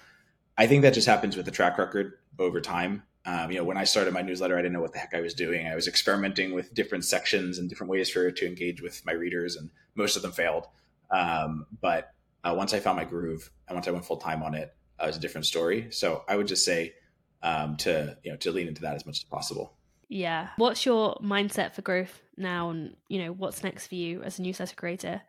i 0.58 0.68
think 0.68 0.82
that 0.82 0.94
just 0.94 1.08
happens 1.08 1.36
with 1.36 1.46
the 1.46 1.52
track 1.52 1.78
record 1.78 2.14
over 2.40 2.62
time 2.62 3.04
um, 3.28 3.52
you 3.52 3.58
know, 3.58 3.64
when 3.64 3.78
I 3.78 3.86
started 3.86 4.14
my 4.14 4.22
newsletter, 4.22 4.56
I 4.56 4.62
didn't 4.62 4.74
know 4.74 4.82
what 4.82 4.94
the 4.94 5.00
heck 5.00 5.16
I 5.16 5.22
was 5.22 5.34
doing. 5.34 5.68
I 5.68 5.74
was 5.74 5.88
experimenting 5.88 6.54
with 6.54 6.74
different 6.76 7.06
sections 7.06 7.58
and 7.58 7.68
different 7.68 7.90
ways 7.90 8.10
for 8.10 8.30
to 8.30 8.46
engage 8.46 8.82
with 8.82 9.04
my 9.04 9.14
readers, 9.14 9.56
and 9.56 9.72
most 9.96 10.16
of 10.16 10.22
them 10.22 10.32
failed. 10.32 10.68
Um, 11.16 11.66
but 11.82 12.12
uh, 12.44 12.54
once 12.56 12.74
I 12.74 12.80
found 12.80 12.98
my 12.98 13.06
groove 13.06 13.50
and 13.68 13.76
once 13.76 13.88
I 13.88 13.92
went 13.92 14.06
full 14.06 14.18
time 14.18 14.44
on 14.44 14.54
it, 14.54 14.76
uh, 15.00 15.06
it 15.06 15.08
was 15.08 15.18
a 15.18 15.22
different 15.22 15.46
story. 15.46 15.88
So 15.92 16.24
I 16.28 16.36
would 16.36 16.48
just 16.48 16.66
say 16.66 16.94
um, 17.42 17.78
to 17.78 18.18
you 18.24 18.32
know 18.32 18.38
to 18.38 18.52
lean 18.52 18.68
into 18.68 18.82
that 18.82 18.96
as 18.96 19.06
much 19.06 19.20
as 19.20 19.24
possible. 19.24 19.78
Yeah. 20.08 20.50
What's 20.58 20.86
your 20.86 21.16
mindset 21.16 21.74
for 21.74 21.82
growth 21.82 22.22
now, 22.38 22.70
and 22.70 22.96
you 23.08 23.24
know 23.24 23.32
what's 23.32 23.64
next 23.64 23.88
for 23.88 23.96
you 23.96 24.22
as 24.24 24.40
a 24.40 24.42
new 24.42 24.50
newsletter 24.50 24.76
creator? 24.76 25.22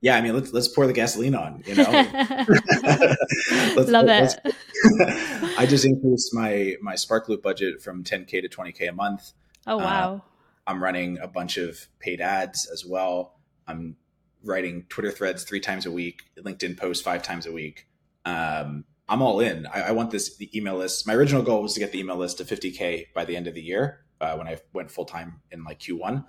Yeah, 0.00 0.16
I 0.16 0.20
mean, 0.20 0.34
let's 0.34 0.52
let's 0.52 0.68
pour 0.68 0.86
the 0.86 0.92
gasoline 0.92 1.34
on. 1.34 1.62
You 1.66 1.74
know, 1.74 1.84
love 3.76 4.06
it. 4.08 4.38
I 5.58 5.66
just 5.68 5.84
increased 5.84 6.32
my 6.32 6.76
my 6.80 6.94
Sparkloop 6.94 7.42
budget 7.42 7.82
from 7.82 8.04
10k 8.04 8.42
to 8.42 8.48
20k 8.48 8.88
a 8.88 8.92
month. 8.92 9.32
Oh 9.66 9.76
wow! 9.76 10.14
Uh, 10.14 10.70
I'm 10.70 10.82
running 10.82 11.18
a 11.18 11.28
bunch 11.28 11.56
of 11.56 11.88
paid 11.98 12.20
ads 12.20 12.68
as 12.72 12.86
well. 12.86 13.34
I'm 13.66 13.96
writing 14.44 14.86
Twitter 14.88 15.10
threads 15.10 15.44
three 15.44 15.60
times 15.60 15.86
a 15.86 15.90
week, 15.90 16.22
LinkedIn 16.38 16.76
posts 16.76 17.02
five 17.02 17.22
times 17.22 17.46
a 17.46 17.52
week. 17.52 17.86
Um, 18.24 18.84
I'm 19.08 19.22
all 19.22 19.40
in. 19.40 19.66
I, 19.66 19.82
I, 19.82 19.90
want 19.92 20.10
this 20.10 20.36
the 20.36 20.50
email 20.56 20.76
list. 20.76 21.06
My 21.06 21.14
original 21.14 21.42
goal 21.42 21.62
was 21.62 21.72
to 21.74 21.80
get 21.80 21.92
the 21.92 22.00
email 22.00 22.16
list 22.16 22.38
to 22.38 22.44
50k 22.44 23.06
by 23.14 23.24
the 23.24 23.36
end 23.36 23.46
of 23.46 23.54
the 23.54 23.62
year 23.62 24.04
uh, 24.20 24.36
when 24.36 24.46
I 24.46 24.58
went 24.72 24.90
full 24.90 25.06
time 25.06 25.40
in 25.50 25.64
like 25.64 25.80
Q1. 25.80 26.24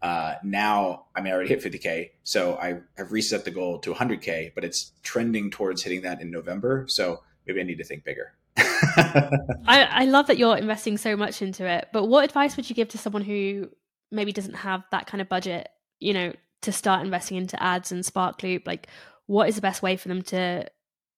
Uh, 0.00 0.34
now 0.42 1.06
I 1.14 1.20
mean 1.20 1.32
I 1.32 1.36
already 1.36 1.50
hit 1.50 1.62
50k, 1.62 2.10
so 2.22 2.56
I 2.56 2.80
have 2.96 3.12
reset 3.12 3.44
the 3.44 3.50
goal 3.50 3.78
to 3.80 3.92
100k, 3.92 4.54
but 4.54 4.64
it's 4.64 4.92
trending 5.02 5.50
towards 5.50 5.82
hitting 5.82 6.02
that 6.02 6.20
in 6.20 6.30
November. 6.30 6.86
So 6.88 7.22
maybe 7.46 7.60
I 7.60 7.64
need 7.64 7.78
to 7.78 7.84
think 7.84 8.04
bigger. 8.04 8.32
I, 8.56 9.88
I 9.90 10.04
love 10.04 10.26
that 10.28 10.38
you're 10.38 10.56
investing 10.56 10.96
so 10.96 11.16
much 11.16 11.42
into 11.42 11.66
it. 11.66 11.88
But 11.92 12.06
what 12.06 12.24
advice 12.24 12.56
would 12.56 12.68
you 12.68 12.76
give 12.76 12.88
to 12.90 12.98
someone 12.98 13.22
who 13.22 13.68
maybe 14.10 14.32
doesn't 14.32 14.54
have 14.54 14.84
that 14.92 15.06
kind 15.06 15.20
of 15.20 15.28
budget? 15.28 15.68
You 16.00 16.14
know, 16.14 16.32
to 16.64 16.72
start 16.72 17.04
investing 17.04 17.36
into 17.36 17.62
ads 17.62 17.92
and 17.92 18.04
Sparkloop? 18.04 18.66
Like, 18.66 18.88
what 19.26 19.48
is 19.48 19.56
the 19.56 19.62
best 19.62 19.82
way 19.82 19.96
for 19.96 20.08
them 20.08 20.22
to, 20.22 20.66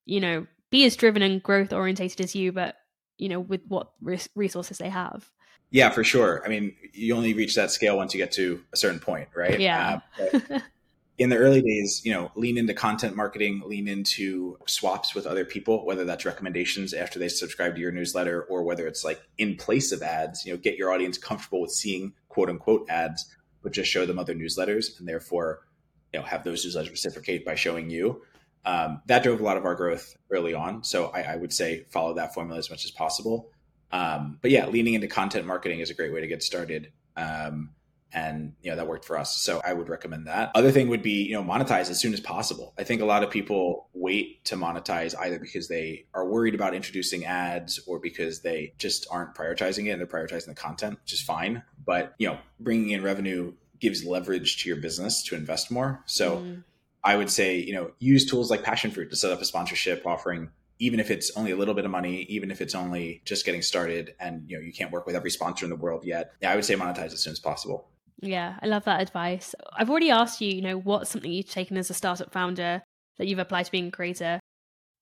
you 0.05 0.21
know, 0.21 0.47
be 0.71 0.85
as 0.85 0.97
driven 0.97 1.23
and 1.23 1.43
growth 1.43 1.73
orientated 1.73 2.21
as 2.21 2.35
you, 2.35 2.53
but 2.53 2.77
you 3.19 3.29
know, 3.29 3.41
with 3.41 3.63
what 3.67 3.93
resources 4.35 4.79
they 4.79 4.91
have? 4.91 5.31
Yeah, 5.71 5.91
for 5.91 6.05
sure. 6.05 6.43
I 6.45 6.49
mean, 6.49 6.77
you 6.93 7.15
only 7.15 7.35
reach 7.35 7.55
that 7.57 7.71
scale 7.71 7.97
once 7.97 8.15
you 8.15 8.19
get 8.19 8.33
to 8.33 8.63
a 8.73 8.77
certain 8.77 9.01
point, 9.01 9.29
right? 9.35 9.59
Yeah. 9.59 10.01
Uh, 10.21 10.61
in 11.19 11.31
the 11.31 11.37
early 11.37 11.63
days, 11.63 12.03
you 12.05 12.13
know, 12.13 12.31
lean 12.37 12.59
into 12.59 12.75
content 12.75 13.17
marketing, 13.17 13.63
lean 13.65 13.89
into 13.89 14.59
swaps 14.67 15.15
with 15.15 15.27
other 15.27 15.45
people, 15.45 15.85
whether 15.85 16.05
that's 16.05 16.25
recommendations 16.25 16.93
after 16.93 17.19
they 17.19 17.29
subscribe 17.29 17.75
to 17.75 17.81
your 17.81 17.91
newsletter 17.91 18.43
or 18.43 18.63
whether 18.63 18.87
it's 18.87 19.03
like 19.03 19.21
in 19.39 19.57
place 19.57 19.93
of 19.93 20.03
ads, 20.03 20.45
you 20.45 20.53
know, 20.53 20.59
get 20.59 20.77
your 20.77 20.93
audience 20.93 21.19
comfortable 21.19 21.61
with 21.61 21.73
seeing 21.73 22.13
quote 22.29 22.51
unquote 22.51 22.89
ads 22.89 23.35
but 23.67 23.73
just 23.73 23.91
show 23.91 24.07
them 24.07 24.17
other 24.17 24.33
newsletters 24.33 24.97
and 25.01 25.09
therefore 25.09 25.67
you 26.13 26.21
know 26.21 26.25
have 26.25 26.45
those 26.45 26.65
newsletters 26.65 26.89
reciprocate 26.89 27.45
by 27.45 27.57
showing 27.57 27.91
you. 27.91 28.23
Um, 28.65 29.03
that 29.07 29.25
drove 29.25 29.41
a 29.41 29.43
lot 29.43 29.57
of 29.57 29.65
our 29.65 29.75
growth 29.75 30.17
early 30.31 30.55
on. 30.55 30.85
So 30.85 31.07
I, 31.07 31.23
I, 31.23 31.37
would 31.37 31.53
say 31.53 31.85
follow 31.91 32.15
that 32.15 32.33
formula 32.33 32.59
as 32.61 32.71
much 32.71 32.85
as 32.85 32.93
possible. 32.93 33.51
Um, 33.91 34.39
but 34.41 34.53
yeah 34.53 34.67
leaning 34.67 34.95
into 34.95 35.09
content 35.09 35.47
marketing 35.47 35.81
is 35.81 35.91
a 35.91 35.95
great 35.95 36.13
way 36.13 36.21
to 36.21 36.29
get 36.29 36.45
started. 36.45 36.93
Um, 37.17 37.71
and 38.13 38.55
you 38.63 38.71
know 38.71 38.77
that 38.77 38.87
worked 38.87 39.05
for 39.05 39.19
us. 39.19 39.37
So 39.37 39.61
i 39.65 39.73
would 39.73 39.89
recommend 39.89 40.27
that. 40.27 40.51
Other 40.55 40.71
thing 40.71 40.89
would 40.89 41.03
be 41.03 41.25
you 41.25 41.35
know 41.35 41.43
monetize 41.43 41.91
as 41.91 42.01
soon 42.01 42.13
as 42.13 42.21
possible. 42.21 42.75
I 42.79 42.85
think 42.85 43.01
a 43.01 43.05
lot 43.05 43.23
of 43.23 43.31
people 43.31 43.89
wait 43.95 44.45
to 44.47 44.57
monetize 44.57 45.15
either 45.19 45.39
because 45.39 45.69
they 45.69 46.07
are 46.15 46.27
worried 46.27 46.55
about 46.55 46.75
introducing 46.75 47.25
ads 47.25 47.81
or 47.87 47.99
because 47.99 48.41
they 48.41 48.75
just 48.79 49.07
aren't 49.11 49.35
prioritizing 49.35 49.87
it 49.87 49.91
and 49.91 50.01
they're 50.01 50.07
prioritizing 50.07 50.47
the 50.47 50.55
content 50.55 50.99
which 51.03 51.13
is 51.13 51.21
fine. 51.21 51.63
But 51.85 52.15
you 52.19 52.29
know 52.29 52.39
bringing 52.61 52.91
in 52.91 53.03
revenue 53.03 53.55
gives 53.81 54.05
leverage 54.05 54.63
to 54.63 54.69
your 54.69 54.79
business 54.79 55.23
to 55.25 55.35
invest 55.35 55.71
more. 55.71 56.03
So 56.07 56.39
mm. 56.39 56.65
i 57.05 57.17
would 57.17 57.31
say 57.31 57.59
you 57.59 57.75
know 57.75 57.91
use 57.99 58.25
tools 58.27 58.51
like 58.51 58.63
Passionfroot 58.63 59.11
to 59.11 59.17
set 59.17 59.33
up 59.33 59.41
a 59.41 59.45
sponsorship 59.45 60.07
offering 60.07 60.51
even 60.79 61.01
if 61.01 61.11
it's 61.11 61.31
only 61.37 61.51
a 61.51 61.57
little 61.57 61.75
bit 61.75 61.85
of 61.85 61.91
money, 61.91 62.23
even 62.29 62.51
if 62.51 62.61
it's 62.61 62.75
only 62.75 63.23
just 63.25 63.47
getting 63.47 63.63
started 63.63 64.15
and 64.21 64.45
you 64.47 64.59
know 64.59 64.63
you 64.63 64.73
can't 64.73 64.93
work 64.93 65.07
with 65.07 65.17
every 65.17 65.31
sponsor 65.31 65.65
in 65.65 65.71
the 65.71 65.77
world 65.77 66.05
yet, 66.05 66.33
yeah, 66.41 66.53
I 66.53 66.55
would 66.55 66.65
say 66.65 66.75
monetize 66.75 67.13
as 67.13 67.21
soon 67.21 67.33
as 67.33 67.41
possible. 67.41 67.89
Yeah, 68.21 68.57
I 68.63 68.67
love 68.67 68.85
that 68.85 69.01
advice. 69.01 69.55
I've 69.77 69.91
already 69.91 70.11
asked 70.11 70.41
you, 70.41 70.51
you 70.51 70.63
know, 70.63 70.79
what's 70.79 71.11
something 71.11 71.31
you've 71.31 71.51
taken 71.51 71.77
as 71.77 71.91
a 71.91 71.95
startup 71.95 72.33
founder 72.33 72.83
that 73.19 73.27
you've 73.27 73.39
applied 73.39 73.65
to 73.65 73.73
being 73.73 73.89
a 73.89 73.91
creator. 73.93 74.41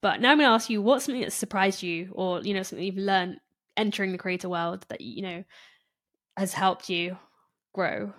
But 0.03 0.20
now 0.20 0.33
I'm 0.33 0.38
going 0.38 0.48
to 0.48 0.55
ask 0.55 0.68
you, 0.68 0.83
what's 0.83 1.07
something 1.07 1.22
that 1.22 1.33
surprised 1.33 1.83
you 1.83 2.11
or, 2.12 2.40
you 2.42 2.55
know, 2.55 2.62
something 2.62 2.85
you've 2.85 2.96
learned 2.96 3.38
entering 3.77 4.12
the 4.12 4.18
creator 4.18 4.48
world 4.48 4.85
that, 4.88 5.00
you 5.00 5.22
know, 5.22 5.44
has 6.37 6.53
helped 6.53 6.90
you 6.90 7.16
grow? 7.72 8.12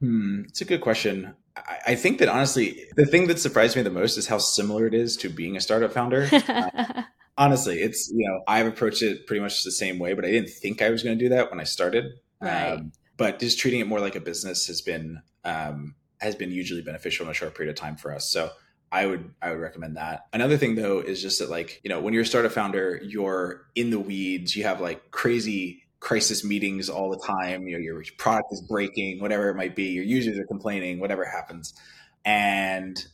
Hmm, 0.00 0.42
it's 0.48 0.60
a 0.60 0.64
good 0.64 0.80
question. 0.80 1.34
I, 1.56 1.78
I 1.88 1.94
think 1.96 2.18
that 2.18 2.28
honestly, 2.28 2.84
the 2.96 3.04
thing 3.04 3.26
that 3.26 3.38
surprised 3.38 3.76
me 3.76 3.82
the 3.82 3.90
most 3.90 4.16
is 4.16 4.26
how 4.28 4.38
similar 4.38 4.86
it 4.86 4.94
is 4.94 5.16
to 5.18 5.28
being 5.28 5.56
a 5.56 5.60
startup 5.60 5.92
founder. 5.92 6.28
uh, 6.48 7.02
honestly, 7.36 7.80
it's, 7.80 8.10
you 8.14 8.26
know, 8.26 8.42
I've 8.46 8.66
approached 8.66 9.02
it 9.02 9.26
pretty 9.26 9.40
much 9.40 9.64
the 9.64 9.72
same 9.72 9.98
way, 9.98 10.14
but 10.14 10.24
I 10.24 10.30
didn't 10.30 10.50
think 10.50 10.80
I 10.80 10.90
was 10.90 11.02
going 11.02 11.18
to 11.18 11.24
do 11.24 11.28
that 11.30 11.50
when 11.50 11.60
I 11.60 11.64
started. 11.64 12.06
Right. 12.40 12.72
Um, 12.72 12.92
but 13.22 13.38
just 13.38 13.56
treating 13.56 13.78
it 13.78 13.86
more 13.86 14.00
like 14.00 14.16
a 14.16 14.20
business 14.20 14.66
has 14.66 14.80
been 14.80 15.22
um, 15.44 15.94
has 16.20 16.34
been 16.34 16.50
hugely 16.50 16.82
beneficial 16.82 17.24
in 17.24 17.30
a 17.30 17.34
short 17.34 17.54
period 17.54 17.70
of 17.70 17.76
time 17.76 17.96
for 17.96 18.12
us. 18.12 18.28
So 18.28 18.50
I 18.90 19.06
would 19.06 19.32
I 19.40 19.50
would 19.50 19.60
recommend 19.60 19.96
that. 19.96 20.26
Another 20.32 20.56
thing 20.56 20.74
though 20.74 20.98
is 20.98 21.22
just 21.22 21.38
that 21.38 21.48
like 21.48 21.80
you 21.84 21.88
know 21.88 22.00
when 22.00 22.14
you're 22.14 22.24
a 22.24 22.26
startup 22.26 22.50
founder, 22.50 23.00
you're 23.04 23.68
in 23.76 23.90
the 23.90 24.00
weeds. 24.00 24.56
You 24.56 24.64
have 24.64 24.80
like 24.80 25.12
crazy 25.12 25.84
crisis 26.00 26.42
meetings 26.42 26.88
all 26.88 27.10
the 27.10 27.24
time. 27.24 27.68
You 27.68 27.76
know 27.76 27.78
your 27.78 28.02
product 28.18 28.48
is 28.50 28.60
breaking, 28.60 29.20
whatever 29.20 29.50
it 29.50 29.54
might 29.54 29.76
be. 29.76 29.90
Your 29.90 30.02
users 30.02 30.36
are 30.36 30.46
complaining, 30.46 30.98
whatever 30.98 31.24
happens, 31.24 31.74
and 32.24 33.06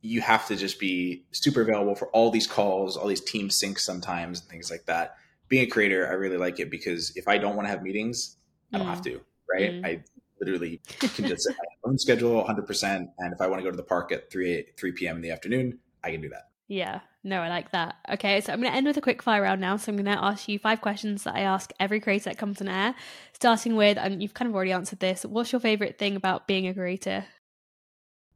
you 0.00 0.20
have 0.20 0.46
to 0.46 0.54
just 0.54 0.78
be 0.78 1.24
super 1.32 1.62
available 1.62 1.96
for 1.96 2.06
all 2.10 2.30
these 2.30 2.46
calls, 2.46 2.96
all 2.96 3.08
these 3.08 3.20
team 3.20 3.48
syncs 3.48 3.80
sometimes, 3.80 4.42
and 4.42 4.48
things 4.48 4.70
like 4.70 4.86
that. 4.86 5.16
Being 5.48 5.64
a 5.64 5.66
creator, 5.66 6.06
I 6.06 6.12
really 6.12 6.36
like 6.36 6.60
it 6.60 6.70
because 6.70 7.16
if 7.16 7.26
I 7.26 7.38
don't 7.38 7.56
want 7.56 7.66
to 7.66 7.70
have 7.70 7.82
meetings, 7.82 8.36
I 8.72 8.78
don't 8.78 8.86
mm. 8.86 8.90
have 8.90 9.02
to 9.02 9.20
right? 9.52 9.72
Mm. 9.72 9.86
I 9.86 10.02
literally 10.40 10.80
can 11.00 11.26
just 11.26 11.44
set 11.44 11.56
my 11.56 11.90
own 11.90 11.98
schedule 11.98 12.44
100%. 12.44 13.08
And 13.18 13.32
if 13.32 13.40
I 13.40 13.46
want 13.46 13.60
to 13.60 13.64
go 13.64 13.70
to 13.70 13.76
the 13.76 13.82
park 13.82 14.12
at 14.12 14.30
3, 14.30 14.66
3 14.76 14.92
p.m. 14.92 15.16
in 15.16 15.22
the 15.22 15.30
afternoon, 15.30 15.78
I 16.04 16.10
can 16.10 16.20
do 16.20 16.28
that. 16.30 16.50
Yeah, 16.68 17.00
no, 17.22 17.42
I 17.42 17.48
like 17.48 17.70
that. 17.70 17.96
Okay, 18.10 18.40
so 18.40 18.52
I'm 18.52 18.60
going 18.60 18.70
to 18.70 18.76
end 18.76 18.86
with 18.86 18.96
a 18.96 19.00
quick 19.00 19.22
fire 19.22 19.42
round 19.42 19.60
now. 19.60 19.76
So 19.76 19.92
I'm 19.92 19.96
going 19.96 20.16
to 20.16 20.24
ask 20.24 20.48
you 20.48 20.58
five 20.58 20.80
questions 20.80 21.22
that 21.24 21.36
I 21.36 21.40
ask 21.40 21.70
every 21.78 22.00
creator 22.00 22.30
that 22.30 22.38
comes 22.38 22.60
on 22.60 22.68
air, 22.68 22.94
starting 23.34 23.76
with, 23.76 23.98
and 23.98 24.20
you've 24.20 24.34
kind 24.34 24.48
of 24.48 24.54
already 24.54 24.72
answered 24.72 24.98
this. 24.98 25.24
What's 25.24 25.52
your 25.52 25.60
favorite 25.60 25.98
thing 25.98 26.16
about 26.16 26.48
being 26.48 26.66
a 26.66 26.74
creator? 26.74 27.24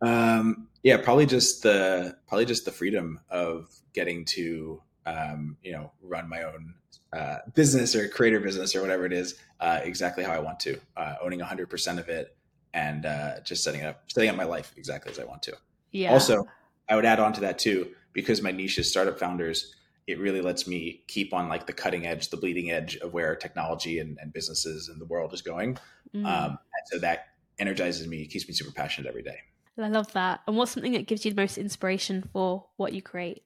Um, 0.01 0.68
yeah, 0.83 0.96
probably 0.99 1.27
just 1.27 1.62
the 1.62 2.16
probably 2.27 2.46
just 2.46 2.64
the 2.64 2.73
freedom 2.73 3.20
of 3.29 3.68
getting 3.92 4.25
to 4.27 4.83
um, 5.07 5.57
you 5.62 5.73
know 5.73 5.92
run 6.01 6.29
my 6.29 6.42
own 6.42 6.75
uh, 7.12 7.38
business 7.55 7.94
or 7.94 8.09
creator 8.09 8.40
business 8.40 8.75
or 8.75 8.83
whatever 8.83 9.05
it 9.05 9.12
is 9.12 9.37
uh, 9.61 9.81
exactly 9.83 10.25
how 10.25 10.33
I 10.33 10.38
want 10.38 10.61
to, 10.61 10.79
uh, 10.96 11.16
owning 11.23 11.40
100% 11.40 11.99
of 11.99 12.09
it 12.09 12.37
and 12.73 13.05
uh, 13.05 13.40
just 13.40 13.64
setting 13.64 13.85
up 13.85 14.05
setting 14.09 14.31
up 14.31 14.37
my 14.37 14.44
life 14.44 14.73
exactly 14.77 15.11
as 15.11 15.18
I 15.18 15.25
want 15.25 15.42
to. 15.44 15.57
Yeah. 15.90 16.12
Also, 16.12 16.46
I 16.88 16.96
would 16.96 17.05
add 17.05 17.18
on 17.18 17.33
to 17.35 17.40
that 17.40 17.59
too 17.59 17.88
because 18.12 18.42
my 18.42 18.53
niche 18.53 18.79
is 18.79 18.88
startup 18.88 19.18
founders. 19.18 19.75
It 20.07 20.18
really 20.18 20.40
lets 20.40 20.66
me 20.66 21.03
keep 21.09 21.35
on 21.35 21.49
like 21.49 21.66
the 21.66 21.73
cutting 21.73 22.07
edge, 22.07 22.31
the 22.31 22.37
bleeding 22.37 22.70
edge 22.70 22.96
of 22.96 23.12
where 23.12 23.35
technology 23.37 23.99
and, 23.99 24.18
and 24.20 24.33
businesses 24.33 24.88
and 24.88 25.01
the 25.01 25.05
world 25.05 25.33
is 25.33 25.42
going. 25.42 25.79
Mm. 26.14 26.27
Um, 26.27 26.59
so 26.87 26.99
that 26.99 27.29
energizes 27.59 28.07
me, 28.07 28.27
keeps 28.27 28.49
me 28.49 28.55
super 28.55 28.73
passionate 28.73 29.09
every 29.09 29.23
day. 29.23 29.38
I 29.79 29.88
love 29.88 30.12
that. 30.12 30.40
And 30.46 30.57
what's 30.57 30.73
something 30.73 30.92
that 30.92 31.07
gives 31.07 31.25
you 31.25 31.33
the 31.33 31.40
most 31.40 31.59
inspiration 31.59 32.29
for 32.33 32.66
what 32.77 32.92
you 32.92 33.03
create? 33.03 33.44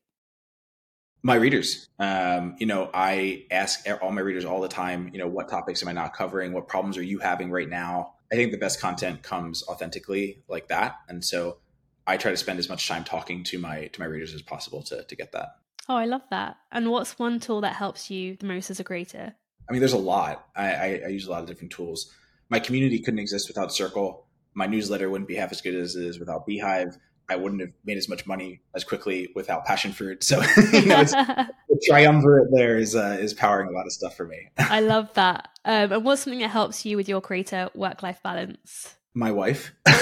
My 1.25 1.35
readers 1.35 1.89
um, 1.99 2.55
you 2.59 2.67
know 2.67 2.91
i 2.95 3.45
ask 3.51 3.85
all 4.03 4.13
my 4.13 4.21
readers 4.21 4.45
all 4.45 4.61
the 4.61 4.69
time 4.69 5.11
you 5.13 5.19
know 5.19 5.27
what 5.27 5.49
topics 5.49 5.83
am 5.83 5.89
i 5.89 5.93
not 5.93 6.15
covering? 6.15 6.53
What 6.53 6.69
problems 6.69 6.97
are 6.97 7.03
you 7.03 7.19
having 7.19 7.51
right 7.51 7.69
now? 7.69 8.15
I 8.31 8.37
think 8.37 8.53
the 8.53 8.59
best 8.59 8.81
content 8.81 9.23
comes 9.23 9.67
authentically 9.67 10.43
like 10.49 10.69
that. 10.69 10.97
And 11.09 11.25
so 11.25 11.59
i 12.07 12.19
try 12.19 12.31
to 12.31 12.37
spend 12.37 12.59
as 12.59 12.69
much 12.69 12.87
time 12.87 13.03
talking 13.03 13.43
to 13.45 13.59
my 13.59 13.87
to 13.87 14.01
my 14.01 14.07
readers 14.07 14.35
as 14.35 14.43
possible 14.43 14.83
to 14.85 15.03
to 15.03 15.17
get 15.17 15.33
that. 15.33 15.49
Oh 15.89 15.97
i 15.97 16.05
love 16.05 16.23
that. 16.31 16.57
And 16.71 16.91
what's 16.91 17.19
one 17.19 17.41
tool 17.41 17.63
that 17.63 17.75
helps 17.75 18.11
you 18.11 18.37
the 18.37 18.47
most 18.47 18.71
as 18.71 18.79
a 18.79 18.85
creator? 18.85 19.35
I 19.69 19.73
mean 19.73 19.81
there's 19.81 19.95
a 19.95 19.99
lot. 20.15 20.47
I, 20.55 20.73
I, 20.73 21.01
I 21.07 21.09
use 21.09 21.27
a 21.27 21.31
lot 21.31 21.43
of 21.43 21.49
different 21.49 21.73
tools. 21.73 22.13
My 22.51 22.61
community 22.61 22.99
couldn't 22.99 23.21
exist 23.21 23.49
without 23.49 23.73
circle. 23.73 24.27
My 24.53 24.67
newsletter 24.67 25.09
wouldn't 25.09 25.29
be 25.29 25.37
half 25.37 25.51
as 25.51 25.63
good 25.63 25.75
as 25.75 25.97
it 25.97 26.05
is 26.05 26.19
without 26.19 26.47
beehiiv 26.47 26.99
I 27.29 27.37
wouldn't 27.37 27.61
have 27.61 27.73
made 27.85 27.97
as 27.97 28.09
much 28.09 28.27
money 28.27 28.61
as 28.75 28.85
quickly 28.85 29.29
without 29.35 29.67
Passionfroot. 29.67 30.23
So 30.25 30.41
you 30.77 30.87
know, 30.87 31.05
the 31.69 31.83
triumvirate 31.87 32.49
there 32.53 32.79
is 32.79 32.97
uh, 32.97 33.19
is 33.21 33.35
powering 33.35 33.69
a 33.69 33.73
lot 33.73 33.87
of 33.87 33.93
stuff 33.93 34.17
for 34.17 34.27
me. 34.27 34.49
I 34.59 34.81
love 34.95 35.13
that. 35.15 35.51
Um, 35.65 35.93
and 35.93 36.05
what's 36.05 36.23
something 36.23 36.41
that 36.41 36.51
helps 36.51 36.85
you 36.85 36.97
with 36.97 37.09
your 37.09 37.21
creator 37.21 37.69
work 37.75 38.03
life 38.03 38.23
balance? 38.23 38.97
My 39.15 39.31
wife. 39.31 39.73
my, 39.87 39.95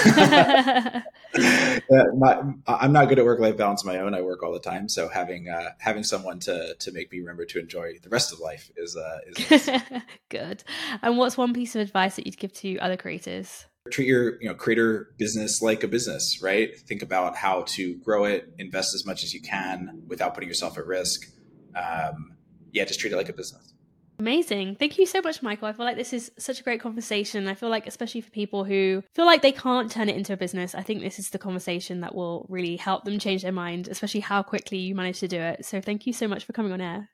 I'm 2.67 2.93
not 2.93 3.09
good 3.09 3.19
at 3.19 3.25
work 3.25 3.39
life 3.39 3.57
balance 3.57 3.85
on 3.85 3.93
my 3.93 3.99
own. 3.99 4.15
I 4.15 4.21
work 4.21 4.41
all 4.41 4.51
the 4.51 4.59
time, 4.59 4.89
so 4.89 5.07
having 5.07 5.49
uh, 5.49 5.71
having 5.79 6.03
someone 6.03 6.39
to 6.41 6.75
to 6.79 6.91
make 6.91 7.11
me 7.11 7.19
remember 7.19 7.45
to 7.45 7.59
enjoy 7.59 7.99
the 8.01 8.09
rest 8.09 8.33
of 8.33 8.39
life 8.39 8.71
is 8.75 8.95
uh, 8.95 9.19
is 9.27 9.69
good. 10.29 10.63
And 11.01 11.17
what's 11.17 11.37
one 11.37 11.53
piece 11.53 11.75
of 11.75 11.81
advice 11.81 12.15
that 12.15 12.25
you'd 12.25 12.37
give 12.37 12.53
to 12.53 12.77
other 12.79 12.97
creators? 12.97 13.65
Treat 13.91 14.07
your 14.07 14.41
you 14.41 14.47
know 14.47 14.55
creator 14.55 15.13
business 15.17 15.61
like 15.61 15.83
a 15.83 15.87
business 15.87 16.41
right 16.41 16.79
think 16.87 17.01
about 17.01 17.35
how 17.35 17.63
to 17.63 17.95
grow 17.97 18.23
it 18.23 18.53
invest 18.57 18.95
as 18.95 19.05
much 19.05 19.23
as 19.23 19.33
you 19.33 19.41
can 19.41 20.01
without 20.07 20.33
putting 20.33 20.47
yourself 20.47 20.77
at 20.77 20.85
risk 20.85 21.29
um, 21.75 22.33
yeah 22.71 22.85
just 22.85 22.99
treat 22.99 23.11
it 23.11 23.17
like 23.17 23.29
a 23.29 23.33
business 23.33 23.73
Amazing. 24.19 24.75
Thank 24.75 24.99
you 24.99 25.07
so 25.07 25.21
much, 25.21 25.41
Michael. 25.41 25.67
I 25.67 25.73
feel 25.73 25.87
like 25.87 25.97
this 25.97 26.13
is 26.13 26.31
such 26.37 26.59
a 26.59 26.63
great 26.63 26.79
conversation. 26.79 27.47
I 27.47 27.55
feel 27.55 27.69
like, 27.69 27.87
especially 27.87 28.21
for 28.21 28.29
people 28.29 28.63
who 28.63 29.03
feel 29.11 29.25
like 29.25 29.41
they 29.41 29.51
can't 29.51 29.91
turn 29.91 30.07
it 30.07 30.15
into 30.15 30.31
a 30.31 30.37
business, 30.37 30.75
I 30.75 30.83
think 30.83 31.01
this 31.01 31.17
is 31.17 31.31
the 31.31 31.39
conversation 31.39 32.01
that 32.01 32.13
will 32.13 32.45
really 32.47 32.77
help 32.77 33.05
them 33.05 33.17
change 33.17 33.41
their 33.41 33.51
mind, 33.51 33.87
especially 33.87 34.21
how 34.21 34.43
quickly 34.43 34.77
you 34.77 34.93
managed 34.93 35.19
to 35.21 35.27
do 35.27 35.39
it. 35.39 35.65
So, 35.65 35.81
thank 35.81 36.05
you 36.05 36.13
so 36.13 36.27
much 36.27 36.45
for 36.45 36.53
coming 36.53 36.71
on 36.71 36.79
air. 36.79 37.09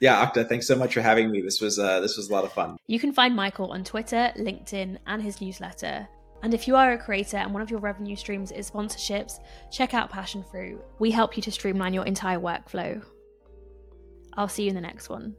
Yeah, 0.00 0.24
Akta, 0.24 0.48
thanks 0.48 0.66
so 0.66 0.76
much 0.76 0.94
for 0.94 1.02
having 1.02 1.30
me. 1.30 1.42
This 1.42 1.60
was 1.60 1.78
uh, 1.78 2.00
this 2.00 2.16
was 2.16 2.28
a 2.28 2.32
lot 2.32 2.44
of 2.44 2.52
fun. 2.52 2.76
You 2.86 2.98
can 2.98 3.12
find 3.12 3.34
Michael 3.34 3.72
on 3.72 3.84
Twitter, 3.84 4.32
LinkedIn, 4.36 4.98
and 5.06 5.22
his 5.22 5.40
newsletter. 5.40 6.08
And 6.44 6.52
if 6.52 6.68
you 6.68 6.76
are 6.76 6.92
a 6.92 6.98
creator 6.98 7.38
and 7.38 7.54
one 7.54 7.62
of 7.62 7.70
your 7.70 7.80
revenue 7.80 8.16
streams 8.16 8.52
is 8.52 8.70
sponsorships, 8.70 9.40
check 9.72 9.94
out 9.94 10.12
Passionfroot. 10.12 10.78
We 10.98 11.10
help 11.10 11.38
you 11.38 11.42
to 11.42 11.50
streamline 11.50 11.94
your 11.94 12.04
entire 12.04 12.38
workflow. 12.38 13.02
I'll 14.34 14.46
see 14.46 14.64
you 14.64 14.68
in 14.68 14.74
the 14.74 14.82
next 14.82 15.08
one. 15.08 15.36